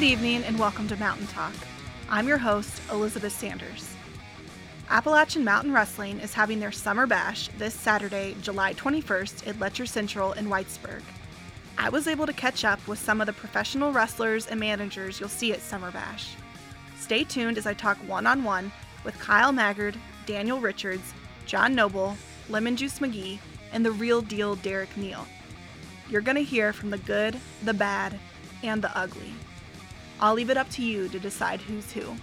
[0.00, 1.52] Good evening and welcome to Mountain Talk.
[2.08, 3.94] I'm your host, Elizabeth Sanders.
[4.88, 10.32] Appalachian Mountain Wrestling is having their Summer Bash this Saturday, July 21st at Letcher Central
[10.32, 11.02] in Whitesburg.
[11.76, 15.28] I was able to catch up with some of the professional wrestlers and managers you'll
[15.28, 16.34] see at Summer Bash.
[16.98, 18.72] Stay tuned as I talk one on one
[19.04, 21.12] with Kyle Maggard, Daniel Richards,
[21.44, 22.16] John Noble,
[22.48, 23.38] Lemon Juice McGee,
[23.70, 25.26] and the real deal Derek Neal.
[26.08, 28.18] You're going to hear from the good, the bad,
[28.62, 29.34] and the ugly.
[30.20, 32.14] I'll leave it up to you to decide who's who.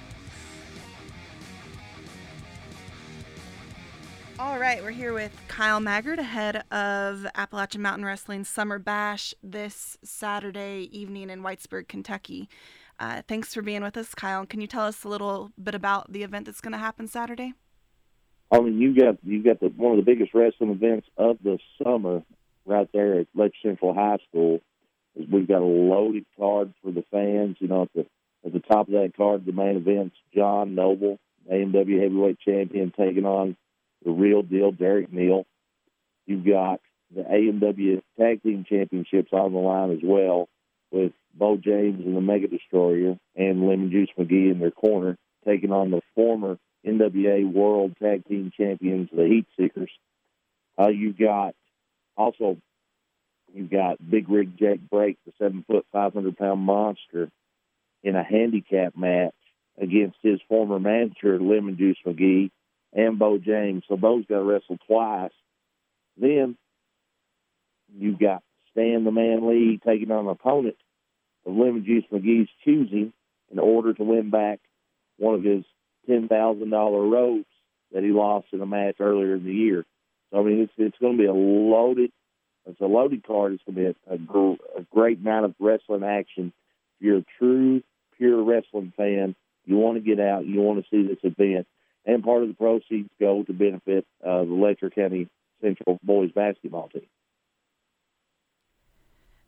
[4.39, 9.97] All right, we're here with Kyle Maggard ahead of Appalachian Mountain Wrestling Summer Bash this
[10.03, 12.47] Saturday evening in Whitesburg, Kentucky.
[12.99, 14.45] Uh, thanks for being with us, Kyle.
[14.45, 17.53] Can you tell us a little bit about the event that's going to happen Saturday?
[18.51, 21.57] I mean, you got you got the one of the biggest wrestling events of the
[21.83, 22.23] summer
[22.65, 24.61] right there at Lake Central High School.
[25.31, 27.57] We've got a loaded card for the fans.
[27.59, 28.05] You know, at the
[28.45, 31.19] at the top of that card, the main event's John Noble,
[31.51, 33.55] AMW heavyweight champion, taking on
[34.05, 35.45] the real deal Derek Neal.
[36.25, 36.81] You've got
[37.13, 40.49] the AMW tag team championships on the line as well,
[40.91, 45.71] with Bo James and the Mega Destroyer and Lemon Juice McGee in their corner, taking
[45.71, 49.91] on the former NWA World Tag Team Champions, the Heat Seekers.
[50.79, 51.55] Uh, you've got
[52.15, 52.57] also
[53.53, 57.29] you've got Big Rig Jack Break, the seven foot, five hundred pound monster,
[58.03, 59.33] in a handicap match
[59.79, 62.51] against his former manager Lemon Juice McGee
[62.93, 63.83] and Bo James.
[63.87, 65.31] So Bo's got to wrestle twice.
[66.17, 66.57] Then
[67.95, 70.77] you've got Stan the Man Lee taking on an opponent
[71.45, 73.13] of Lemon Juice McGee's choosing
[73.51, 74.59] in order to win back
[75.17, 75.63] one of his
[76.07, 77.45] ten thousand dollar ropes
[77.93, 79.85] that he lost in a match earlier in the year.
[80.31, 82.11] So I mean, it's it's going to be a loaded,
[82.67, 83.53] it's a loaded card.
[83.53, 86.53] It's going to be a, a, a great amount of wrestling action.
[86.99, 87.81] If you're a true
[88.17, 89.35] pure wrestling fan,
[89.65, 91.67] you want to get out, you want to see this event,
[92.05, 95.27] and part of the proceeds go to benefit uh, the Letcher County
[95.61, 97.07] Central boys basketball team.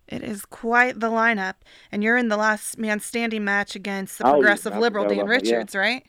[0.08, 1.53] It is quite the lineup,
[1.91, 5.74] and you're in the last man standing match against the progressive oh, liberal Dan Richards,
[5.74, 5.79] yeah.
[5.79, 6.06] right?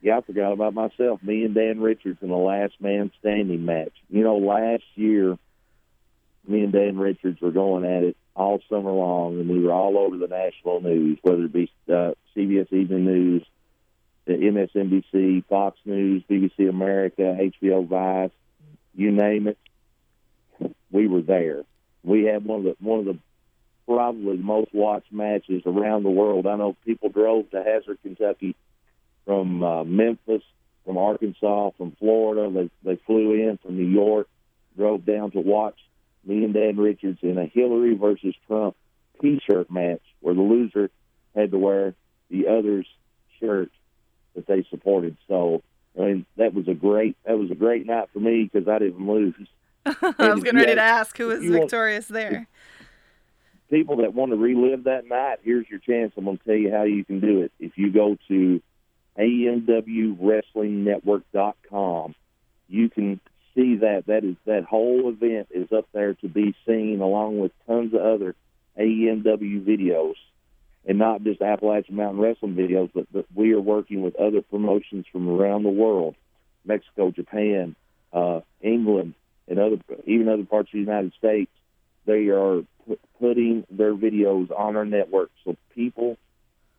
[0.00, 1.20] Yeah, I forgot about myself.
[1.22, 3.92] Me and Dan Richards in the last man standing match.
[4.08, 5.36] You know, last year,
[6.48, 9.98] me and Dan Richards were going at it all summer long, and we were all
[9.98, 13.46] over the national news, whether it be uh, CBS Evening News,
[14.26, 18.30] MSNBC, Fox News, BBC America, HBO Vice,
[18.94, 19.58] you name it.
[20.90, 21.62] We were there.
[22.02, 23.18] We had one of the one of the
[23.86, 26.46] probably the most watched matches around the world.
[26.46, 28.54] I know people drove to Hazard, Kentucky
[29.24, 30.42] from uh, Memphis,
[30.84, 32.50] from Arkansas, from Florida.
[32.50, 34.28] They they flew in from New York,
[34.76, 35.78] drove down to watch
[36.28, 38.76] me and Dan Richards in a Hillary versus Trump
[39.20, 40.90] T-shirt match, where the loser
[41.34, 41.94] had to wear
[42.30, 42.86] the other's
[43.40, 43.70] shirt
[44.34, 45.16] that they supported.
[45.26, 45.62] So
[45.98, 48.78] I mean that was a great that was a great night for me because I
[48.78, 49.34] didn't lose.
[49.86, 52.46] I was getting ready to ask who was victorious want, there.
[53.70, 56.12] People that want to relive that night, here's your chance.
[56.16, 57.52] I'm going to tell you how you can do it.
[57.58, 58.62] If you go to
[59.18, 62.14] amwwrestlingnetwork.com.
[62.68, 63.20] You can
[63.58, 67.52] see that that is that whole event is up there to be seen along with
[67.66, 68.34] tons of other
[68.78, 70.14] AEMW videos
[70.86, 75.04] and not just Appalachian Mountain Wrestling videos, but, but we are working with other promotions
[75.12, 76.14] from around the world,
[76.64, 77.74] Mexico, Japan,
[78.12, 79.14] uh, England,
[79.48, 79.76] and other
[80.06, 81.50] even other parts of the United States.
[82.06, 86.16] They are p- putting their videos on our network so people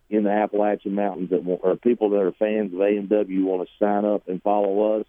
[0.10, 3.86] in the Appalachian Mountains that want, or people that are fans of AMW want to
[3.86, 5.06] sign up and follow us.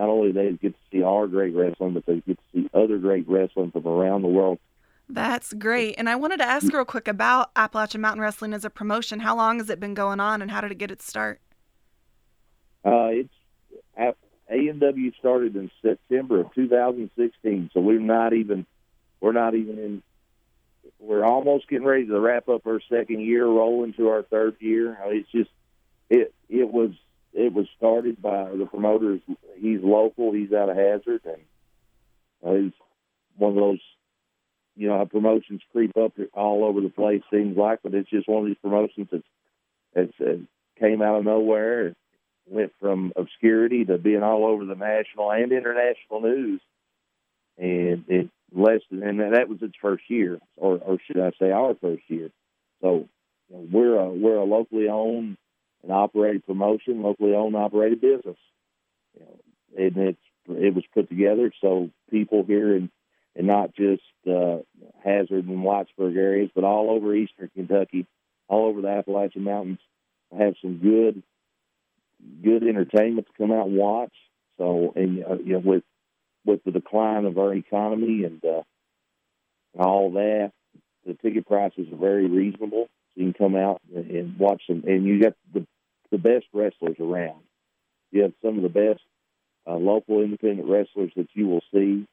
[0.00, 2.96] Not only they get to see our great wrestling, but they get to see other
[2.96, 4.58] great wrestling from around the world.
[5.10, 5.96] That's great.
[5.98, 9.20] And I wanted to ask real quick about Appalachian Mountain Wrestling as a promotion.
[9.20, 11.42] How long has it been going on, and how did it get its start?
[12.82, 13.34] Uh, it's
[14.50, 18.64] AMW started in September of 2016, so we're not even
[19.20, 20.02] we're not even in
[20.98, 24.96] we're almost getting ready to wrap up our second year, roll into our third year.
[25.08, 25.50] It's just
[26.08, 26.92] it it was
[27.32, 29.20] it was started by the promoters.
[29.56, 30.32] He's local.
[30.32, 31.42] He's out of Hazard, and
[32.44, 32.72] uh, he's
[33.36, 33.80] one of those
[34.76, 37.22] you know promotions creep up all over the place.
[37.30, 39.24] Seems like, but it's just one of these promotions that's
[39.94, 40.38] that's uh,
[40.78, 41.94] came out of nowhere.
[42.46, 46.60] Went from obscurity to being all over the national and international news,
[47.56, 51.52] and it less than, and that was its first year, or, or should I say,
[51.52, 52.30] our first year.
[52.80, 53.08] So
[53.48, 55.36] you know, we're a we're a locally owned
[55.82, 58.36] and operated promotion, locally owned operated business.
[59.18, 60.18] You know, and it's
[60.48, 62.90] it was put together so people here in
[63.36, 64.58] and not just uh,
[65.04, 68.06] Hazard and Whitesburg areas, but all over Eastern Kentucky,
[68.48, 69.78] all over the Appalachian Mountains
[70.36, 71.22] have some good
[72.42, 74.12] good entertainment to come out and watch.
[74.58, 75.84] So, and uh, you know, with
[76.44, 78.62] with the decline of our economy and uh,
[79.78, 80.52] all that,
[81.06, 82.88] the ticket prices are very reasonable.
[83.14, 85.66] So you can come out and, and watch them, and you got the
[86.10, 87.40] the best wrestlers around.
[88.10, 89.02] You have some of the best
[89.66, 92.06] uh, local independent wrestlers that you will see.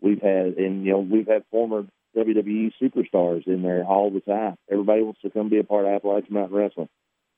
[0.00, 1.86] We've had, and you know, we've had former
[2.16, 4.56] WWE superstars in there all the time.
[4.70, 6.88] Everybody wants to come be a part of Appalachian Mountain Wrestling.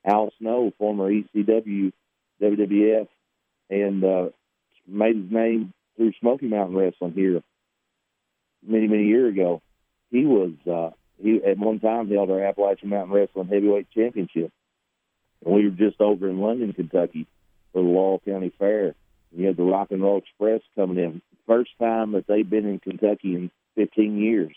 [0.05, 1.93] Al Snow, former ECW,
[2.41, 3.09] WWF,
[3.71, 4.29] and uh,
[4.87, 7.43] made his name through Smoky Mountain Wrestling here
[8.67, 9.63] many, many years ago.
[10.11, 10.91] He was uh,
[11.23, 14.51] he at one time held our Appalachian Mountain Wrestling Heavyweight Championship,
[15.45, 17.27] and we were just over in London, Kentucky,
[17.73, 18.95] for the Laurel County Fair.
[19.35, 21.23] You had the Rock and Roll Express coming in.
[21.47, 24.55] First time that they've been in Kentucky in 15 years.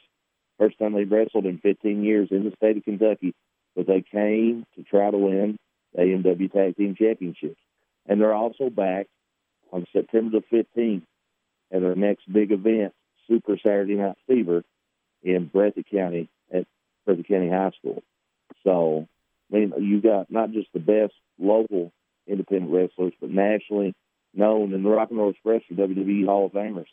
[0.60, 3.34] First time they've wrestled in 15 years in the state of Kentucky,
[3.76, 5.58] but they came to try to win
[5.94, 7.60] the AMW Tag Team Championships.
[8.06, 9.08] And they're also back
[9.72, 11.04] on September the 15th
[11.72, 12.94] at our next big event,
[13.28, 14.64] Super Saturday Night Fever,
[15.24, 16.66] in Breathitt County at
[17.08, 18.04] Breathitt County High School.
[18.64, 19.08] So,
[19.52, 21.92] I mean, you got not just the best local
[22.28, 23.94] independent wrestlers, but nationally
[24.34, 26.88] known in the Rock and Roll Express are WWE Hall of Famers.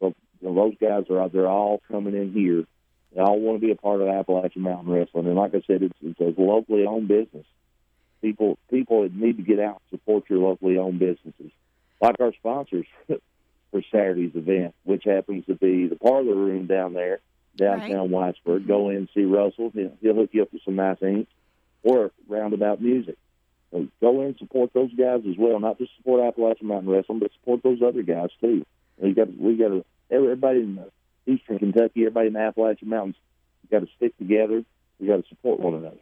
[0.00, 2.64] So you know, those guys are out there all coming in here.
[3.14, 5.82] They all want to be a part of Appalachian Mountain Wrestling, and like I said,
[5.82, 7.46] it's, it's a locally owned business.
[8.20, 11.52] People people need to get out and support your locally owned businesses,
[12.00, 17.20] like our sponsors for Saturday's event, which happens to be the Parlor Room down there
[17.56, 18.34] downtown right.
[18.34, 18.66] Whitesburg.
[18.66, 19.70] Go in and see Russell.
[19.72, 21.28] He'll, he'll hook you up with some nice ink
[21.84, 23.16] or roundabout music.
[24.00, 25.58] Go in and support those guys as well.
[25.58, 28.64] Not just support Appalachian Mountain Wrestling, but support those other guys too.
[28.98, 30.84] We got we got to everybody in
[31.26, 33.16] Eastern Kentucky, everybody in the Appalachian Mountains,
[33.70, 34.64] got to stick together.
[35.00, 35.98] We got to support one another.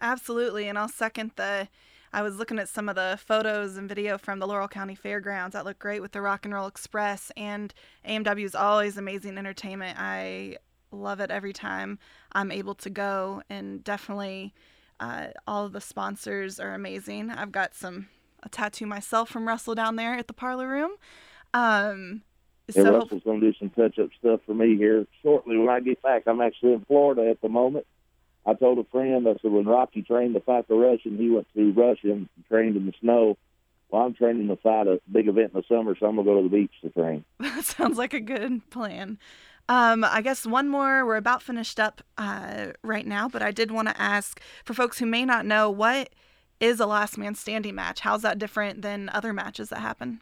[0.00, 1.68] Absolutely, and I'll second the.
[2.12, 5.54] I was looking at some of the photos and video from the Laurel County Fairgrounds.
[5.54, 7.74] That looked great with the Rock and Roll Express, and
[8.06, 9.98] AMW is always amazing entertainment.
[9.98, 10.58] I
[10.92, 11.98] love it every time
[12.32, 14.54] I'm able to go, and definitely
[15.00, 17.30] uh, all the sponsors are amazing.
[17.30, 18.08] I've got some
[18.42, 20.92] a tattoo myself from Russell down there at the parlor room.
[21.54, 22.22] Um,
[22.70, 25.68] so yeah, Russell's going to do some touch up stuff for me here shortly when
[25.68, 26.24] I get back.
[26.26, 27.86] I'm actually in Florida at the moment.
[28.46, 31.46] I told a friend, I said, when Rocky trained to fight the Russian, he went
[31.54, 33.38] to Russia and trained in the snow.
[33.90, 36.32] Well, I'm training to fight a big event in the summer, so I'm going to
[36.32, 37.24] go to the beach to train.
[37.38, 39.18] That sounds like a good plan.
[39.68, 41.06] Um, I guess one more.
[41.06, 44.98] We're about finished up uh, right now, but I did want to ask for folks
[44.98, 46.10] who may not know what
[46.60, 48.00] is a last man standing match.
[48.00, 50.20] How's that different than other matches that happen?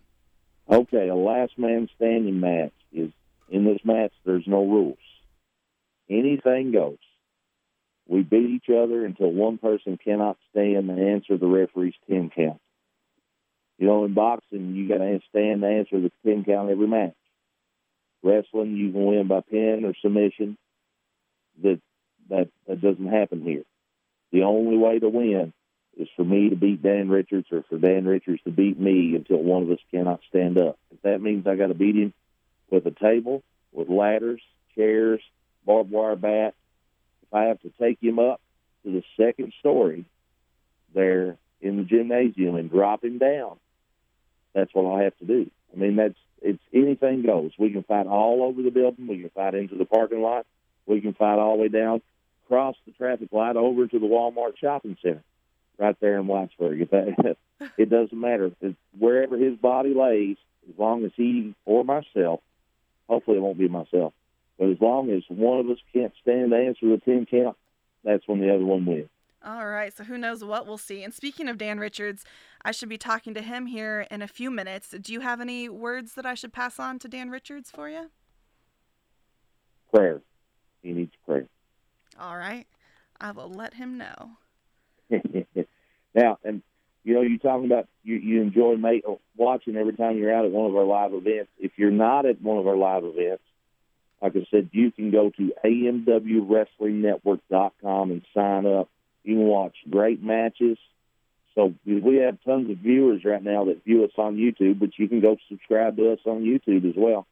[0.70, 3.10] Okay, a last man standing match is
[3.48, 4.12] in this match.
[4.24, 4.98] There's no rules.
[6.08, 6.98] Anything goes.
[8.06, 12.60] We beat each other until one person cannot stand and answer the referee's ten count.
[13.78, 17.14] You know, in boxing, you got to stand and answer the ten count every match.
[18.22, 20.56] Wrestling, you can win by pin or submission.
[21.62, 21.80] That
[22.28, 23.64] that that doesn't happen here.
[24.30, 25.52] The only way to win
[25.96, 29.42] is for me to beat Dan Richards or for Dan Richards to beat me until
[29.42, 30.78] one of us cannot stand up.
[30.90, 32.14] If that means I got to beat him
[32.70, 33.42] with a table,
[33.72, 34.40] with ladders,
[34.74, 35.20] chairs,
[35.66, 36.54] barbed wire bat,
[37.22, 38.40] if I have to take him up
[38.84, 40.06] to the second story
[40.94, 43.58] there in the gymnasium and drop him down,
[44.54, 45.50] that's what I have to do.
[45.72, 47.52] I mean, that's it's anything goes.
[47.58, 49.06] We can fight all over the building.
[49.06, 50.46] We can fight into the parking lot.
[50.86, 52.02] We can fight all the way down,
[52.48, 55.22] cross the traffic light over to the Walmart shopping center,
[55.78, 56.80] right there in Whitesburg.
[56.82, 57.36] If that,
[57.78, 58.50] it doesn't matter.
[58.60, 60.36] It's wherever his body lays,
[60.68, 62.40] as long as he or myself,
[63.08, 64.12] hopefully it won't be myself,
[64.58, 67.56] but as long as one of us can't stand to answer the ten count,
[68.04, 69.08] that's when the other one wins.
[69.44, 71.02] All right, so who knows what we'll see.
[71.02, 72.24] And speaking of Dan Richards,
[72.64, 74.94] I should be talking to him here in a few minutes.
[75.00, 78.10] Do you have any words that I should pass on to Dan Richards for you?
[79.92, 80.20] prayer.
[80.82, 81.46] He needs prayer.
[82.18, 82.66] All right.
[83.20, 84.30] I will let him know.
[86.14, 86.62] now, and
[87.04, 89.04] you know, you're talking about you, you enjoy mate,
[89.36, 91.50] watching every time you're out at one of our live events.
[91.58, 93.42] If you're not at one of our live events,
[94.20, 98.88] like I said, you can go to amwwrestlingnetwork.com and sign up
[99.24, 100.78] you can watch great matches.
[101.54, 105.08] So we have tons of viewers right now that view us on YouTube, but you
[105.08, 107.26] can go subscribe to us on YouTube as well.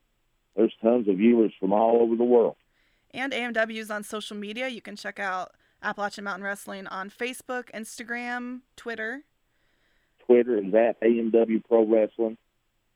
[0.56, 2.56] There's tons of viewers from all over the world.
[3.12, 4.68] And AMW's on social media.
[4.68, 9.23] You can check out Appalachian Mountain Wrestling on Facebook, Instagram, Twitter.
[10.26, 12.37] Twitter is at AMW Pro Wrestling.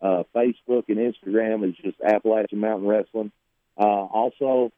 [0.01, 3.33] Uh, Facebook and Instagram is just Appalachian Mountain Wrestling.
[3.79, 4.71] Uh, also,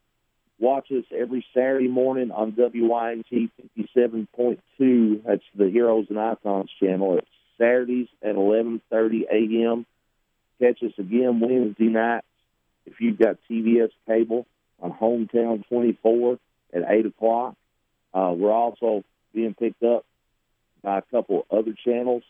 [0.59, 3.51] watch us every Saturday morning on WYMT
[3.97, 5.23] 57.2.
[5.25, 7.19] That's the Heroes and Icons channel.
[7.19, 7.27] It's
[7.59, 9.87] Saturdays at 11:30 a.m.
[10.61, 12.27] Catch us again Wednesday nights
[12.87, 14.47] if you've got TBS cable
[14.81, 16.39] on Hometown 24
[16.73, 17.55] at 8 o'clock.
[18.15, 20.05] Uh, we're also being picked up
[20.83, 22.23] by a couple other channels,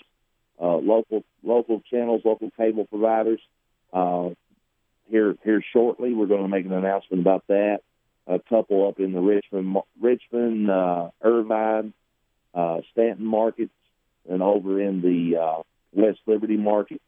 [0.61, 3.41] uh, local local channels, local cable providers.
[3.93, 4.31] Uh,
[5.09, 7.81] here here shortly, we're going to make an announcement about that.
[8.29, 11.93] A couple up in the Richmond, Richmond, uh, Irvine,
[12.55, 13.73] uh, Stanton markets,
[14.29, 17.01] and over in the uh, West Liberty market,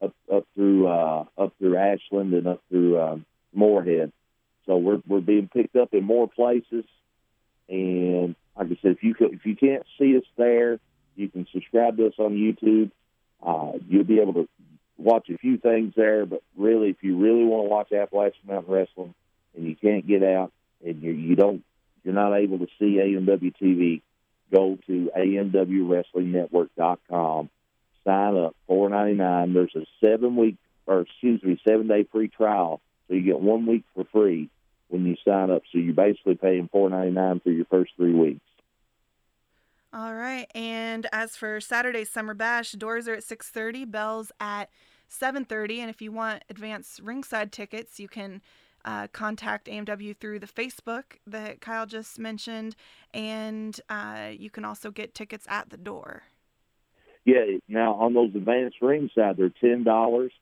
[0.00, 4.12] up up through uh, up through Ashland and up through Morehead.
[4.66, 6.84] So we're we're being picked up in more places,
[7.68, 10.78] and like I said, if you if you can't see us there,
[11.16, 12.90] you can subscribe to us on YouTube.
[13.42, 14.48] Uh, you'll be able to
[14.96, 18.72] watch a few things there, but really, if you really want to watch Appalachian Mountain
[18.72, 19.14] Wrestling
[19.54, 20.52] and you can't get out
[20.84, 21.64] and you, you don't,
[22.02, 24.00] you're not able to see AMW TV,
[24.52, 27.50] go to amwwrestlingnetwork.com,
[28.04, 29.54] sign up, four ninety nine.
[29.54, 30.56] There's a seven week,
[30.86, 34.50] or excuse me, seven day free trial, so you get one week for free
[34.88, 35.62] when you sign up.
[35.72, 38.42] So you're basically paying four ninety nine for your first three weeks.
[39.92, 40.46] All right.
[40.54, 44.68] And as for Saturday's Summer Bash, doors are at 6:30, bells at
[45.08, 48.42] 7:30, and if you want advance ringside tickets, you can
[48.84, 52.76] uh, contact AMW through the Facebook that Kyle just mentioned,
[53.12, 56.24] and uh, you can also get tickets at the door.
[57.24, 57.44] Yeah.
[57.68, 60.32] Now on those advanced ringside, they're ten dollars.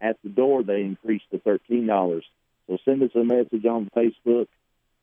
[0.00, 2.24] At the door, they increase to thirteen dollars.
[2.66, 4.46] So send us a message on Facebook.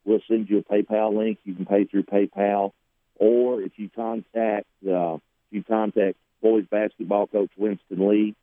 [0.05, 1.39] We'll send you a PayPal link.
[1.43, 2.71] You can pay through PayPal
[3.19, 8.35] or if you contact uh, if you contact boys basketball coach Winston Lee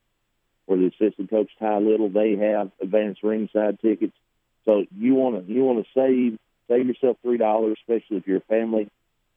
[0.67, 4.17] or the assistant coach Ty Little, they have advanced ringside tickets.
[4.65, 8.39] So you want to you want to save save yourself three dollars, especially if you're
[8.39, 8.89] a family.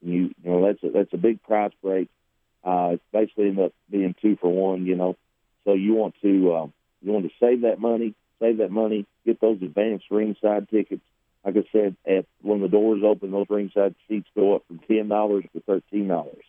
[0.01, 2.09] You you know that's a, that's a big price break.
[2.63, 4.85] Uh, it's basically end up being two for one.
[4.85, 5.15] You know,
[5.65, 6.67] so you want to uh,
[7.01, 11.01] you want to save that money, save that money, get those advanced ringside tickets
[11.47, 15.07] like I said, at when the doors open, those ringside seats go up from ten
[15.07, 16.43] dollars to thirteen dollars.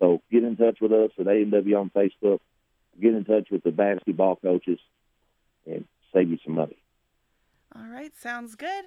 [0.00, 2.40] So get in touch with us at AMW on Facebook.
[3.00, 4.80] Get in touch with the basketball coaches
[5.66, 6.76] and save you some money.
[7.78, 8.86] All right, sounds good.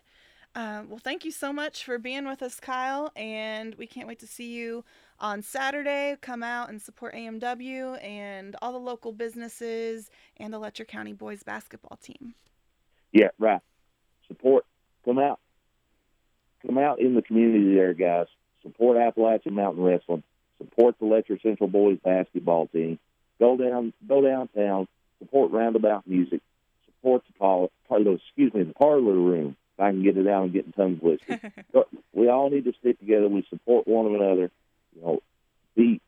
[0.54, 4.20] Uh, well, thank you so much for being with us, Kyle, and we can't wait
[4.20, 4.84] to see you
[5.18, 6.18] on Saturday.
[6.20, 11.42] Come out and support AMW and all the local businesses and the Letcher County boys
[11.44, 12.34] basketball team.
[13.14, 13.62] Yeah, right.
[14.28, 14.66] Support
[15.06, 15.40] come out,
[16.66, 18.28] come out in the community there, guys.
[18.62, 20.24] Support Appalachian Mountain Wrestling.
[20.58, 23.00] Support the Letcher Central Boys basketball team.
[23.40, 24.88] Go down, go downtown.
[25.20, 26.42] Support Roundabout Music.
[27.02, 29.56] Support the parlor, excuse me, the parlor room.
[29.78, 31.40] If I can get it out and get tongue twisted.
[32.14, 33.28] we all need to stick together.
[33.28, 34.52] We support one another.
[34.96, 35.20] You know,
[35.76, 36.00] the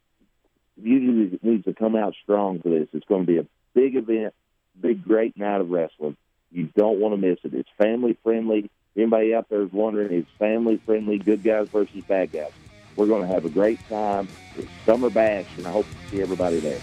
[0.76, 2.90] community needs to come out strong for this.
[2.94, 4.34] It's going to be a big event,
[4.80, 6.18] big, great night of wrestling.
[6.52, 7.54] You don't want to miss it.
[7.54, 12.32] It's family friendly anybody out there is wondering, it's family friendly, good guys versus bad
[12.32, 12.52] guys.
[12.96, 14.28] We're going to have a great time.
[14.56, 16.80] It's Summer Bash, and I hope to see everybody there.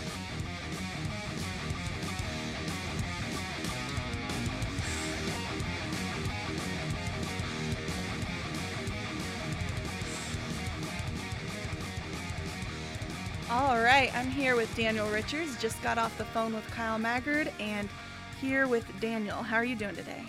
[14.00, 15.60] Right, I'm here with Daniel Richards.
[15.60, 17.86] Just got off the phone with Kyle Maggard and
[18.40, 19.42] here with Daniel.
[19.42, 20.24] How are you doing today?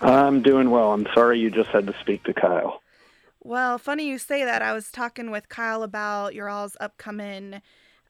[0.00, 0.92] I'm doing well.
[0.92, 2.82] I'm sorry you just had to speak to Kyle.
[3.42, 4.60] Well, funny you say that.
[4.60, 7.62] I was talking with Kyle about your all's upcoming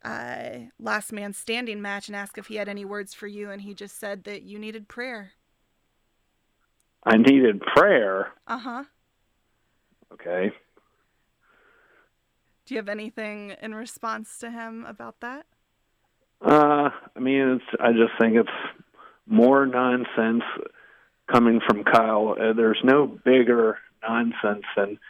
[0.05, 0.49] uh,
[0.81, 3.73] last man standing match and asked if he had any words for you, and he
[3.73, 5.31] just said that you needed prayer.
[7.05, 8.33] I needed prayer.
[8.49, 8.85] Uh huh.
[10.13, 10.51] Okay.
[12.71, 15.45] Do you have anything in response to him about that?
[16.41, 17.81] Uh, I mean, it's.
[17.81, 18.49] I just think it's
[19.27, 20.45] more nonsense
[21.33, 22.37] coming from Kyle.
[22.41, 25.01] Uh, there's no bigger nonsense than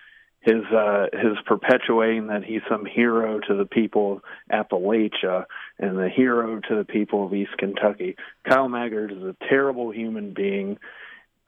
[0.41, 5.45] his uh, his perpetuating that he's some hero to the people of Appalachia
[5.79, 8.17] and the hero to the people of East Kentucky.
[8.49, 10.79] Kyle Maggard is a terrible human being.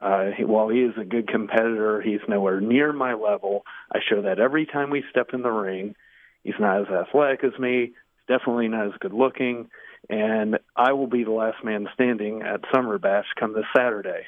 [0.03, 3.63] Uh, he, while he is a good competitor, he's nowhere near my level.
[3.89, 5.95] I show that every time we step in the ring.
[6.43, 7.93] He's not as athletic as me.
[7.93, 9.69] He's definitely not as good looking.
[10.09, 14.23] And I will be the last man standing at Summer Bash come this Saturday.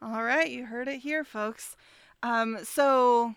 [0.00, 1.76] All right, you heard it here, folks.
[2.22, 3.34] Um, so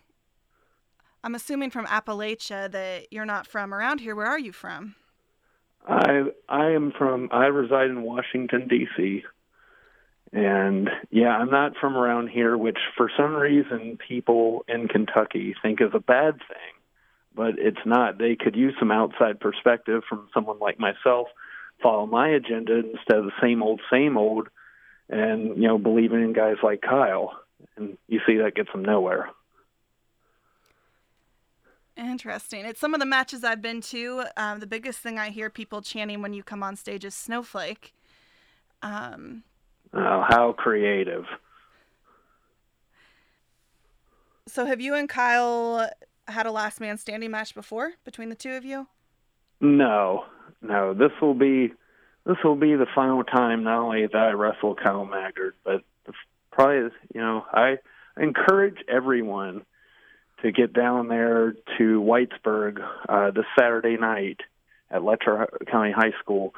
[1.22, 4.16] I'm assuming from Appalachia that you're not from around here.
[4.16, 4.96] Where are you from?
[5.86, 7.28] I I am from.
[7.34, 9.24] I reside in Washington D.C.
[10.34, 15.82] And yeah, I'm not from around here, which for some reason people in Kentucky think
[15.82, 16.76] is a bad thing,
[17.34, 18.18] but it's not.
[18.18, 21.28] They could use some outside perspective from someone like myself,
[21.82, 24.50] follow my agenda instead of the same old, same old,
[25.10, 27.40] and you know, believing in guys like Kyle.
[27.78, 29.30] And you see that gets them nowhere.
[31.96, 32.66] Interesting.
[32.66, 34.26] It's some of the matches I've been to.
[34.36, 37.96] Um, the biggest thing I hear people chanting when you come on stage is Snowflake.
[38.84, 39.44] Um,
[39.98, 41.26] oh, how creative.
[44.48, 45.90] So, have you and Kyle
[46.28, 48.88] had a last man standing match before between the two of you?
[49.60, 50.26] No,
[50.62, 50.94] no.
[50.94, 51.74] This will be
[52.26, 55.84] this will be the final time not only that I wrestle Kyle Maggard, but
[56.52, 57.78] probably you know I
[58.20, 59.66] encourage everyone
[60.42, 64.42] to get down there to Whitesburg uh, this Saturday night
[64.90, 66.54] at Letcher County High School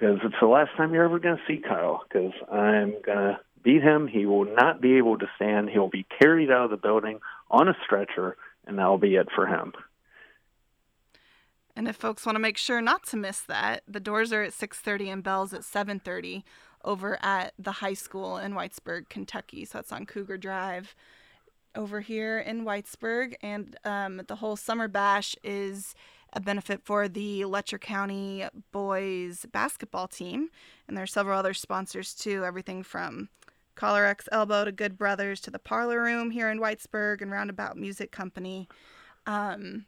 [0.00, 3.40] because it's the last time you're ever going to see Kyle because I'm going to
[3.62, 4.08] beat him.
[4.08, 5.68] He will not be able to stand.
[5.68, 9.46] He'll be carried out of the building on a stretcher, and that'll be it for
[9.46, 9.72] him.
[11.76, 14.52] And if folks want to make sure not to miss that, the doors are at
[14.52, 16.44] 6:30 and bells at 7:30
[16.82, 19.64] over at the high school in Whitesburg, Kentucky.
[19.66, 20.94] So that's on Cougar Drive
[21.74, 25.94] over here in Whitesburg, and um, the whole summer bash is
[26.32, 30.50] a benefit for the Letcher County boys basketball team,
[30.86, 32.44] and there are several other sponsors too.
[32.44, 33.28] Everything from
[33.74, 37.76] Collar X Elbow to Good Brothers to the Parlor Room here in Whitesburg and Roundabout
[37.76, 38.68] Music Company.
[39.26, 39.86] Um,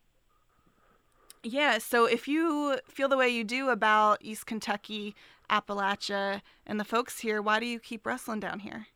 [1.43, 5.15] yeah, so if you feel the way you do about East Kentucky,
[5.51, 8.87] Appalachia, and the folks here, why do you keep wrestling down here?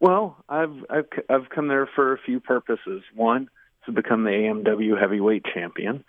[0.00, 3.02] Well, I've I've I've come there for a few purposes.
[3.14, 3.48] One,
[3.86, 6.04] to become the AMW heavyweight champion,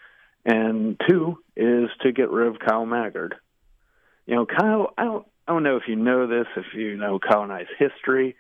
[0.46, 3.36] and two is to get rid of Kyle Maggard.
[4.26, 7.20] You know, Kyle, I don't I don't know if you know this, if you know
[7.20, 8.36] Kyle and I's history,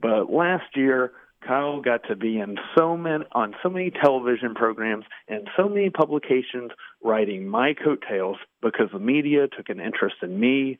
[0.00, 1.12] but last year
[1.46, 5.90] Kyle got to be in so many on so many television programs and so many
[5.90, 10.78] publications writing my coattails because the media took an interest in me,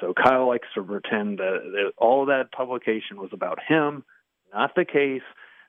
[0.00, 4.04] so Kyle likes to pretend that, that all that publication was about him.
[4.52, 5.22] Not the case.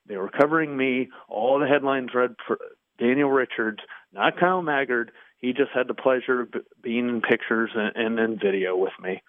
[0.06, 1.10] They were covering me.
[1.28, 2.58] All the headlines read for
[2.98, 3.78] Daniel Richards,
[4.12, 5.12] not Kyle Maggard.
[5.38, 6.48] He just had the pleasure of
[6.82, 9.22] being in pictures and, and in video with me.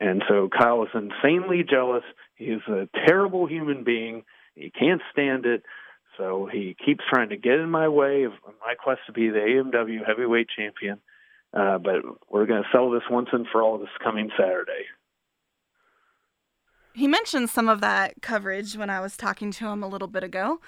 [0.00, 2.04] And so Kyle was insanely jealous.
[2.36, 4.24] He's a terrible human being.
[4.54, 5.62] He can't stand it.
[6.18, 9.38] So he keeps trying to get in my way of my quest to be the
[9.38, 11.00] AMW heavyweight champion.
[11.54, 11.96] Uh, but
[12.30, 14.86] we're going to sell this once and for all this coming Saturday.
[16.94, 20.24] He mentioned some of that coverage when I was talking to him a little bit
[20.24, 20.60] ago.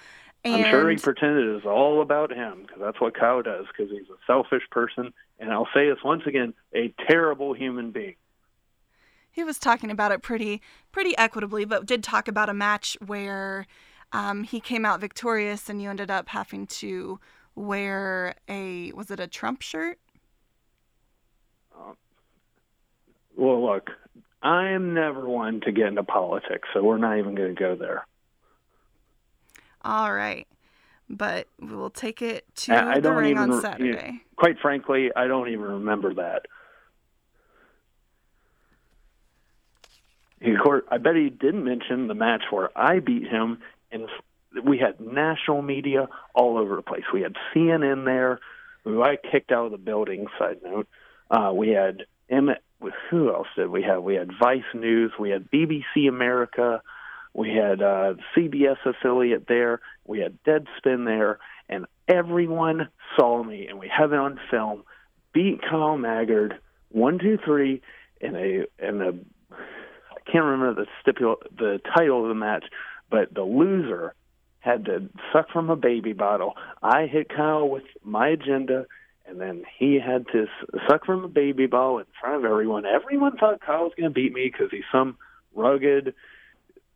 [0.44, 0.56] And...
[0.56, 3.90] I'm sure he pretended it was all about him because that's what Kyle does because
[3.90, 5.12] he's a selfish person.
[5.38, 8.16] And I'll say this once again a terrible human being.
[9.30, 13.66] He was talking about it pretty pretty equitably, but did talk about a match where
[14.12, 17.18] um, he came out victorious and you ended up having to
[17.56, 19.98] wear a was it a Trump shirt?
[23.36, 23.90] Well, look,
[24.42, 27.74] I am never one to get into politics, so we're not even going to go
[27.74, 28.06] there.
[29.84, 30.46] All right.
[31.10, 33.84] But we will take it to I, I the ring on Saturday.
[33.84, 36.46] You know, quite frankly, I don't even remember that.
[40.90, 43.58] I bet he didn't mention the match where I beat him,
[43.90, 44.08] and
[44.62, 47.04] we had national media all over the place.
[47.12, 48.40] We had CNN there,
[48.84, 50.26] who I kicked out of the building.
[50.38, 50.86] Side note,
[51.30, 52.50] uh, we had M-
[53.10, 54.02] who else did we have?
[54.02, 56.82] We had Vice News, we had BBC America,
[57.34, 63.78] we had uh, CBS affiliate there, we had Deadspin there, and everyone saw me, and
[63.78, 64.84] we have it on film.
[65.32, 66.58] Beat Kyle Maggard
[66.90, 67.82] one, two, three,
[68.20, 69.10] in a in a
[69.52, 72.64] I can't remember the stipul the title of the match,
[73.10, 74.14] but the loser
[74.60, 76.54] had to suck from a baby bottle.
[76.82, 78.86] I hit Kyle with my agenda
[79.26, 80.46] and then he had to
[80.88, 82.84] suck from a baby bottle in front of everyone.
[82.86, 85.16] Everyone thought Kyle was going to beat me because he's some
[85.54, 86.14] rugged,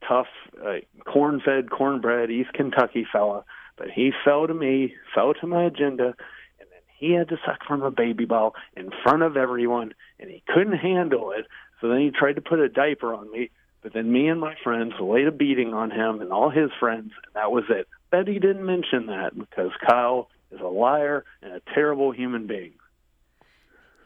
[0.06, 0.26] tough,
[0.64, 3.44] uh, corn-fed, cornbread East Kentucky fella.
[3.76, 6.14] But he fell to me, fell to my agenda,
[6.58, 10.30] and then he had to suck from a baby bottle in front of everyone, and
[10.30, 11.46] he couldn't handle it.
[11.80, 13.50] So then he tried to put a diaper on me.
[13.82, 17.12] But then me and my friends laid a beating on him and all his friends,
[17.24, 17.86] and that was it.
[18.10, 22.72] Bet he didn't mention that because Kyle is a liar and a terrible human being.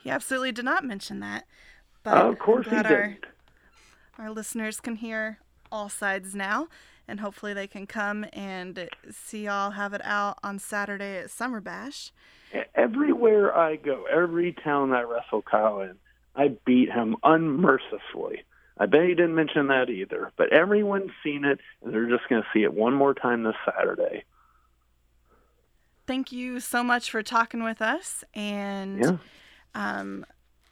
[0.02, 1.46] He absolutely did not mention that.
[2.02, 3.24] But uh, of course he didn't.
[4.18, 5.38] Our, our listeners can hear
[5.72, 6.68] all sides now,
[7.08, 11.60] and hopefully they can come and see y'all have it out on Saturday at Summer
[11.60, 12.12] Bash.
[12.74, 15.96] Everywhere I go, every town I wrestle Kyle in,
[16.36, 18.44] I beat him unmercifully.
[18.78, 20.32] I bet he didn't mention that either.
[20.36, 23.54] But everyone's seen it, and they're just going to see it one more time this
[23.64, 24.24] Saturday.
[26.06, 28.24] Thank you so much for talking with us.
[28.34, 29.16] And Yeah.
[29.74, 30.26] um,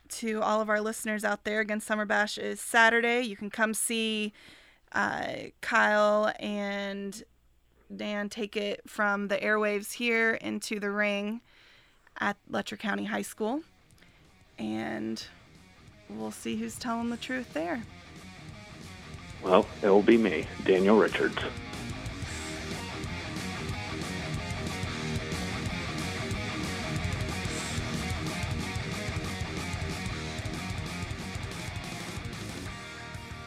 [0.08, 3.20] to all of our listeners out there, again, Summer Bash is Saturday.
[3.22, 4.32] You can come see
[4.92, 7.22] uh, Kyle and
[7.94, 11.40] Dan take it from the airwaves here into the ring
[12.18, 13.62] at Letcher County High School.
[14.58, 15.22] And
[16.08, 17.82] we'll see who's telling the truth there.
[19.42, 21.38] Well, it'll be me, Daniel Richards.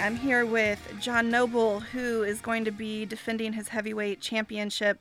[0.03, 4.99] I'm here with John Noble, who is going to be defending his heavyweight championship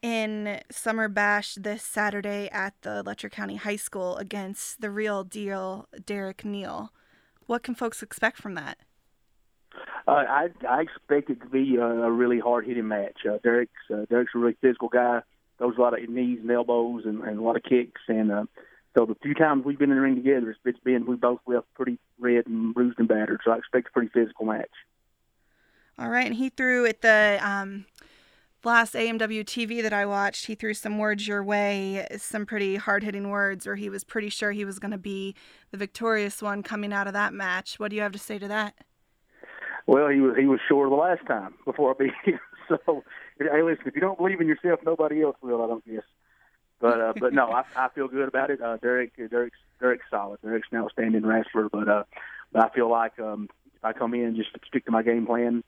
[0.00, 5.86] in Summer Bash this Saturday at the Letcher County High School against the real deal
[6.06, 6.94] Derek Neal.
[7.44, 8.78] What can folks expect from that?
[10.08, 13.26] Uh, I I expect it to be a, a really hard hitting match.
[13.30, 15.20] Uh, Derek's uh, Derek's a really physical guy.
[15.58, 18.00] Throws a lot of knees and elbows and, and a lot of kicks.
[18.08, 18.44] And uh,
[18.94, 21.66] so the few times we've been in the ring together, it's, been we both left
[21.74, 23.40] pretty red and bruised and battered.
[23.44, 24.70] So I expect a pretty physical match.
[25.98, 27.86] All right, and he threw at the um,
[28.64, 30.46] last AMW TV that I watched.
[30.46, 34.28] He threw some words your way, some pretty hard hitting words, or he was pretty
[34.28, 35.34] sure he was going to be
[35.70, 37.78] the victorious one coming out of that match.
[37.78, 38.74] What do you have to say to that?
[39.86, 42.40] Well, he was he was sure the last time before I beat him.
[42.68, 43.02] So
[43.38, 45.62] hey, listen, if you don't believe in yourself, nobody else will.
[45.62, 46.04] I don't guess.
[46.82, 48.60] But uh, but no, I, I feel good about it.
[48.60, 50.40] Uh, Derek Derek's Derek's solid.
[50.42, 51.68] Derek's an outstanding wrestler.
[51.68, 52.02] But uh,
[52.52, 55.62] but I feel like um, if I come in just stick to my game plan,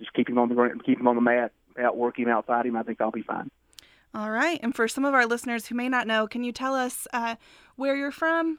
[0.00, 2.76] just keep him on the ground, keep him on the mat, outwork him, outfight him.
[2.76, 3.52] I think I'll be fine.
[4.12, 4.58] All right.
[4.60, 7.36] And for some of our listeners who may not know, can you tell us uh,
[7.76, 8.58] where you're from?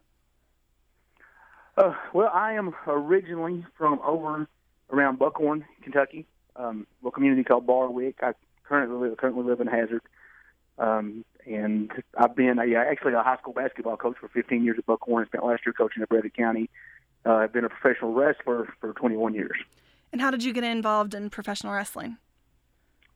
[1.75, 4.47] Uh, well, I am originally from over
[4.89, 8.19] around Buckhorn, Kentucky, um, a little community called Barwick.
[8.21, 8.33] I
[8.63, 10.01] currently live, currently live in Hazard,
[10.77, 14.85] um, and I've been a, actually a high school basketball coach for 15 years at
[14.85, 15.25] Buckhorn.
[15.25, 16.69] Spent last year coaching at Breathitt County.
[17.25, 19.57] Uh, I've been a professional wrestler for 21 years.
[20.11, 22.17] And how did you get involved in professional wrestling?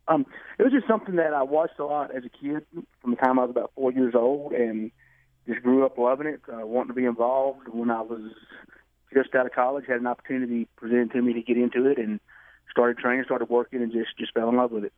[0.08, 0.26] Um,
[0.60, 2.66] it was just something that I watched a lot as a kid
[3.02, 4.92] from the time I was about four years old, and
[5.48, 7.70] just grew up loving it, uh, wanting to be involved.
[7.70, 8.32] When I was
[9.14, 12.20] just out of college, had an opportunity presented to me to get into it, and
[12.70, 14.94] started training, started working, and just just fell in love with it.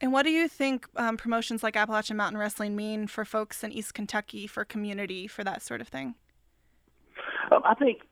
[0.00, 3.72] And what do you think um, promotions like Appalachian Mountain Wrestling mean for folks in
[3.72, 6.14] East Kentucky, for community, for that sort of thing?
[7.50, 8.02] Um, I think,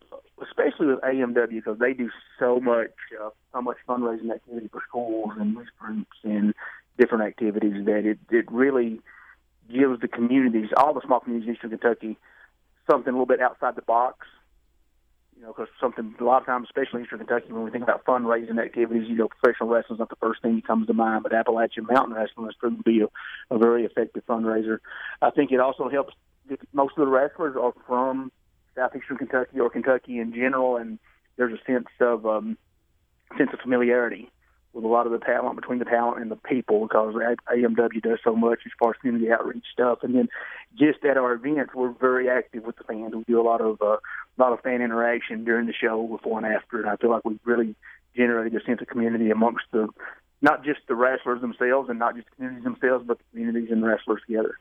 [0.42, 2.90] especially with AMW, because they do so much,
[3.22, 6.54] uh, so much fundraising activity for schools and youth groups and
[6.98, 9.00] different activities that it it really
[9.72, 12.16] gives the communities, all the small communities in Eastern Kentucky,
[12.90, 14.26] something a little bit outside the box.
[15.36, 18.04] You know, because something a lot of times, especially Eastern Kentucky, when we think about
[18.06, 21.22] fundraising activities, you know, professional wrestling is not the first thing that comes to mind,
[21.24, 24.78] but Appalachian Mountain Wrestling has proven to be a, a very effective fundraiser.
[25.20, 26.14] I think it also helps.
[26.72, 28.32] Most of the wrestlers are from
[28.74, 30.98] southeastern Kentucky or Kentucky in general, and
[31.36, 32.56] there's a sense of um,
[33.36, 34.30] sense of familiarity
[34.76, 38.18] with a lot of the talent between the talent and the people because AMW does
[38.22, 40.00] so much as far as community outreach stuff.
[40.02, 40.28] And then
[40.78, 43.14] just at our events, we're very active with the fans.
[43.14, 46.36] We do a lot of uh, a lot of fan interaction during the show, before
[46.38, 47.74] and after, and I feel like we've really
[48.14, 49.88] generated a sense of community amongst the
[50.42, 53.82] not just the wrestlers themselves and not just the communities themselves, but the communities and
[53.82, 54.58] the wrestlers together.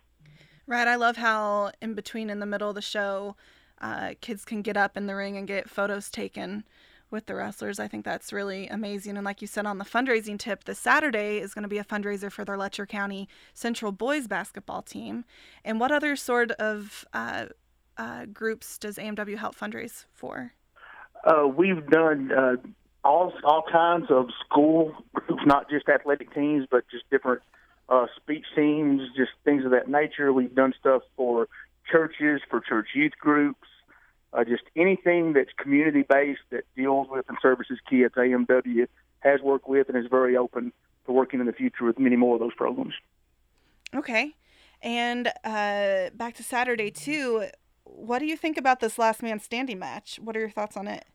[0.65, 0.87] Right.
[0.87, 3.35] I love how in between, in the middle of the show,
[3.81, 6.63] uh, kids can get up in the ring and get photos taken
[7.11, 7.79] with the wrestlers.
[7.79, 9.17] I think that's really amazing.
[9.17, 11.83] And like you said on the fundraising tip, this Saturday is going to be a
[11.83, 15.25] fundraiser for their Letcher County Central boys basketball team.
[15.63, 17.45] And what other sort of uh,
[17.97, 20.53] uh, groups does AMW help fundraise for?
[21.23, 22.55] Uh, we've done uh,
[23.03, 27.41] all all kinds of school groups, not just athletic teams, but just different
[27.89, 30.33] uh, speech teams, just things of that nature.
[30.33, 31.47] We've done stuff for
[31.91, 33.67] churches, for church youth groups,
[34.35, 38.13] uh, just anything that's community based that deals with and services kids.
[38.15, 38.87] AMW
[39.19, 40.71] has worked with and is very open
[41.05, 42.93] to working in the future with many more of those programs.
[43.95, 44.35] Okay.
[44.81, 47.45] And uh, back to Saturday, too.
[47.83, 50.19] What do you think about this last man standing match?
[50.21, 51.05] What are your thoughts on it?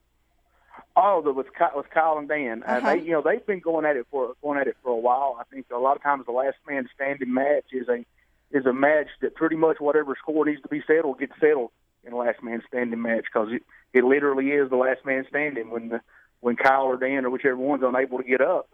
[0.97, 2.95] Oh, the, with Kyle, with Kyle and Dan, uh, Uh-huh.
[2.95, 5.37] they you know they've been going at it for going at it for a while.
[5.39, 8.05] I think a lot of times the last man standing match is a
[8.51, 11.71] is a match that pretty much whatever score needs to be settled gets settled
[12.05, 15.71] in a last man standing match because it it literally is the last man standing
[15.71, 16.01] when the,
[16.41, 18.71] when Kyle or Dan or whichever one's unable to get up,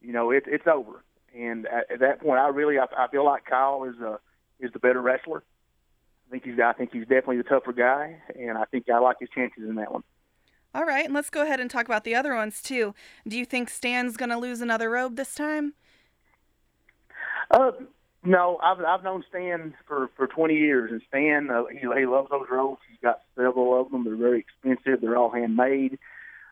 [0.00, 1.04] you know it, it's over.
[1.36, 4.18] And at, at that point, I really I, I feel like Kyle is a
[4.60, 5.42] is the better wrestler.
[6.28, 9.16] I think he's I think he's definitely the tougher guy, and I think I like
[9.20, 10.02] his chances in that one.
[10.74, 12.94] All right, and let's go ahead and talk about the other ones too.
[13.26, 15.72] Do you think Stan's going to lose another robe this time?
[17.50, 17.72] Uh,
[18.24, 22.30] no, I've I've known Stan for for 20 years, and Stan uh, he he loves
[22.30, 22.80] those robes.
[22.88, 24.04] He's got several of them.
[24.04, 25.00] They're very expensive.
[25.00, 25.98] They're all handmade.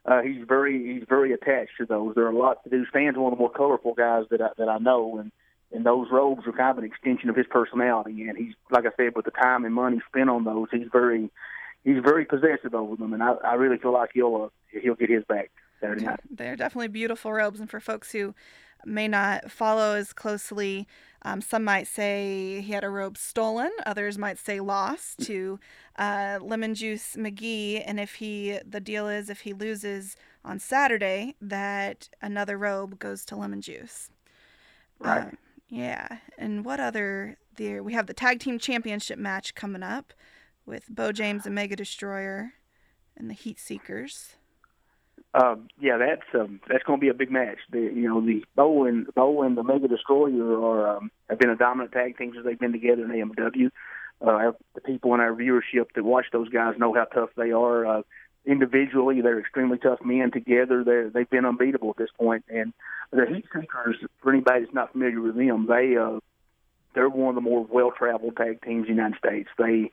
[0.05, 2.15] Uh, he's very he's very attached to those.
[2.15, 2.87] They're a lot to do.
[2.87, 5.33] Stan's one of the more colorful guys that I, that I know, and
[5.73, 8.29] and those robes are kind of an extension of his personality.
[8.29, 11.31] And he's like I said, with the time and money spent on those, he's very
[11.85, 15.11] he's very possessive over them, and I, I really feel like he'll uh, he'll get
[15.11, 15.51] his back
[15.81, 16.21] Saturday night.
[16.31, 18.35] They're definitely beautiful robes, and for folks who
[18.85, 20.87] may not follow as closely,
[21.23, 23.71] um, some might say he had a robe stolen.
[23.85, 25.59] Others might say lost to
[25.99, 27.83] uh, Lemon Juice McGee.
[27.85, 33.25] And if he, the deal is, if he loses on Saturday, that another robe goes
[33.25, 34.11] to Lemon Juice.
[35.01, 35.27] Right.
[35.27, 35.31] Uh,
[35.69, 36.19] yeah.
[36.39, 37.83] And what other there?
[37.83, 40.13] We have the tag team championship match coming up
[40.65, 42.53] with Bo James and Mega Destroyer
[43.17, 44.37] and the Heat Seekers.
[45.35, 47.59] Um, yeah, that's um, that's going to be a big match.
[47.71, 51.51] The, you know, the Bo and Bo and the Mega Destroyer are um, have been
[51.51, 53.71] a dominant tag team since they've been together in AMW.
[54.23, 57.87] Uh, the people in our viewership that watch those guys know how tough they are.
[57.87, 58.03] Uh,
[58.47, 60.31] individually, they're extremely tough men.
[60.31, 62.45] Together, they they've been unbeatable at this point.
[62.49, 62.73] And
[63.11, 66.21] the Heat Seekers, for anybody that's not familiar with them, they uh,
[66.95, 69.51] they're one of the more well-traveled tag teams in the United States.
[69.59, 69.91] They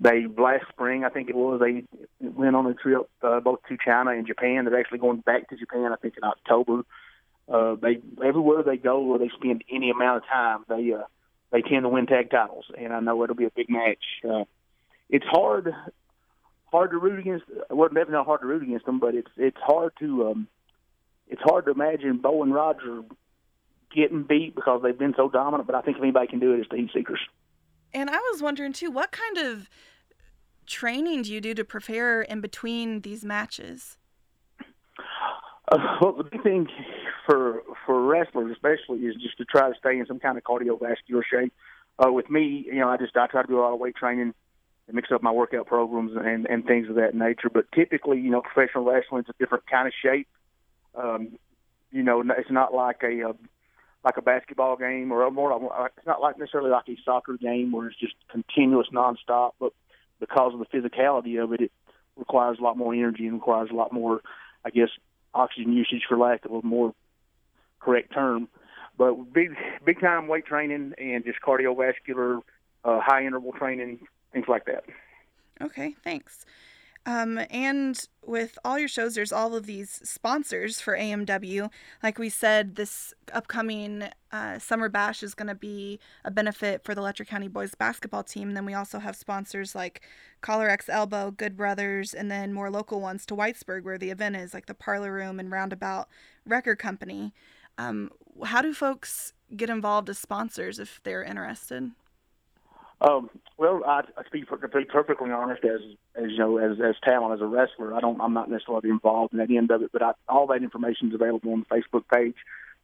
[0.00, 1.84] they last spring, I think it was, they
[2.20, 4.64] went on a trip uh, both to China and Japan.
[4.64, 6.82] They're actually going back to Japan, I think, in October.
[7.48, 11.04] Uh, they everywhere they go, where they spend any amount of time, they uh,
[11.50, 14.04] they tend to win tag titles, and I know it'll be a big match.
[14.22, 14.44] Uh,
[15.08, 15.72] it's hard
[16.70, 17.46] hard to root against.
[17.70, 20.48] Well, definitely not hard to root against them, but it's it's hard to um,
[21.26, 23.02] it's hard to imagine Bo and Roger
[23.94, 25.66] getting beat because they've been so dominant.
[25.66, 27.20] But I think if anybody can do it, it's the Heat Seekers.
[27.94, 29.68] And I was wondering too, what kind of
[30.66, 33.96] training do you do to prepare in between these matches?
[35.70, 36.68] Uh, well, the big thing
[37.26, 41.22] for for wrestlers, especially, is just to try to stay in some kind of cardiovascular
[41.30, 41.52] shape.
[41.98, 43.96] Uh, with me, you know, I just I try to do a lot of weight
[43.96, 44.32] training
[44.86, 47.50] and mix up my workout programs and and things of that nature.
[47.52, 50.28] But typically, you know, professional wrestling is a different kind of shape.
[50.94, 51.38] Um,
[51.90, 53.34] you know, it's not like a, a
[54.04, 55.90] like a basketball game or more.
[55.96, 59.72] It's not like necessarily like a soccer game where it's just continuous nonstop, but
[60.20, 61.72] because of the physicality of it, it
[62.16, 64.20] requires a lot more energy and requires a lot more,
[64.64, 64.88] I guess,
[65.34, 66.94] oxygen usage, for lack of a more
[67.80, 68.48] correct term.
[68.96, 72.40] But big, big time weight training and just cardiovascular,
[72.84, 74.00] uh, high interval training,
[74.32, 74.84] things like that.
[75.60, 76.46] Okay, thanks.
[77.08, 81.70] Um, and with all your shows, there's all of these sponsors for AMW.
[82.02, 86.94] Like we said, this upcoming uh, summer bash is going to be a benefit for
[86.94, 88.48] the Letcher County boys basketball team.
[88.48, 90.02] And then we also have sponsors like
[90.42, 94.36] Collar X Elbow, Good Brothers, and then more local ones to Whitesburg, where the event
[94.36, 96.08] is, like the Parlor Room and Roundabout
[96.44, 97.32] Record Company.
[97.78, 98.10] Um,
[98.44, 101.90] how do folks get involved as sponsors if they're interested?
[103.00, 105.80] Um, well, I, I speak to be perfectly honest, as
[106.16, 109.32] as you know, as as talent as a wrestler, I don't, I'm not necessarily involved
[109.32, 112.04] in that end of it, but I, all that information is available on the Facebook
[112.12, 112.34] page.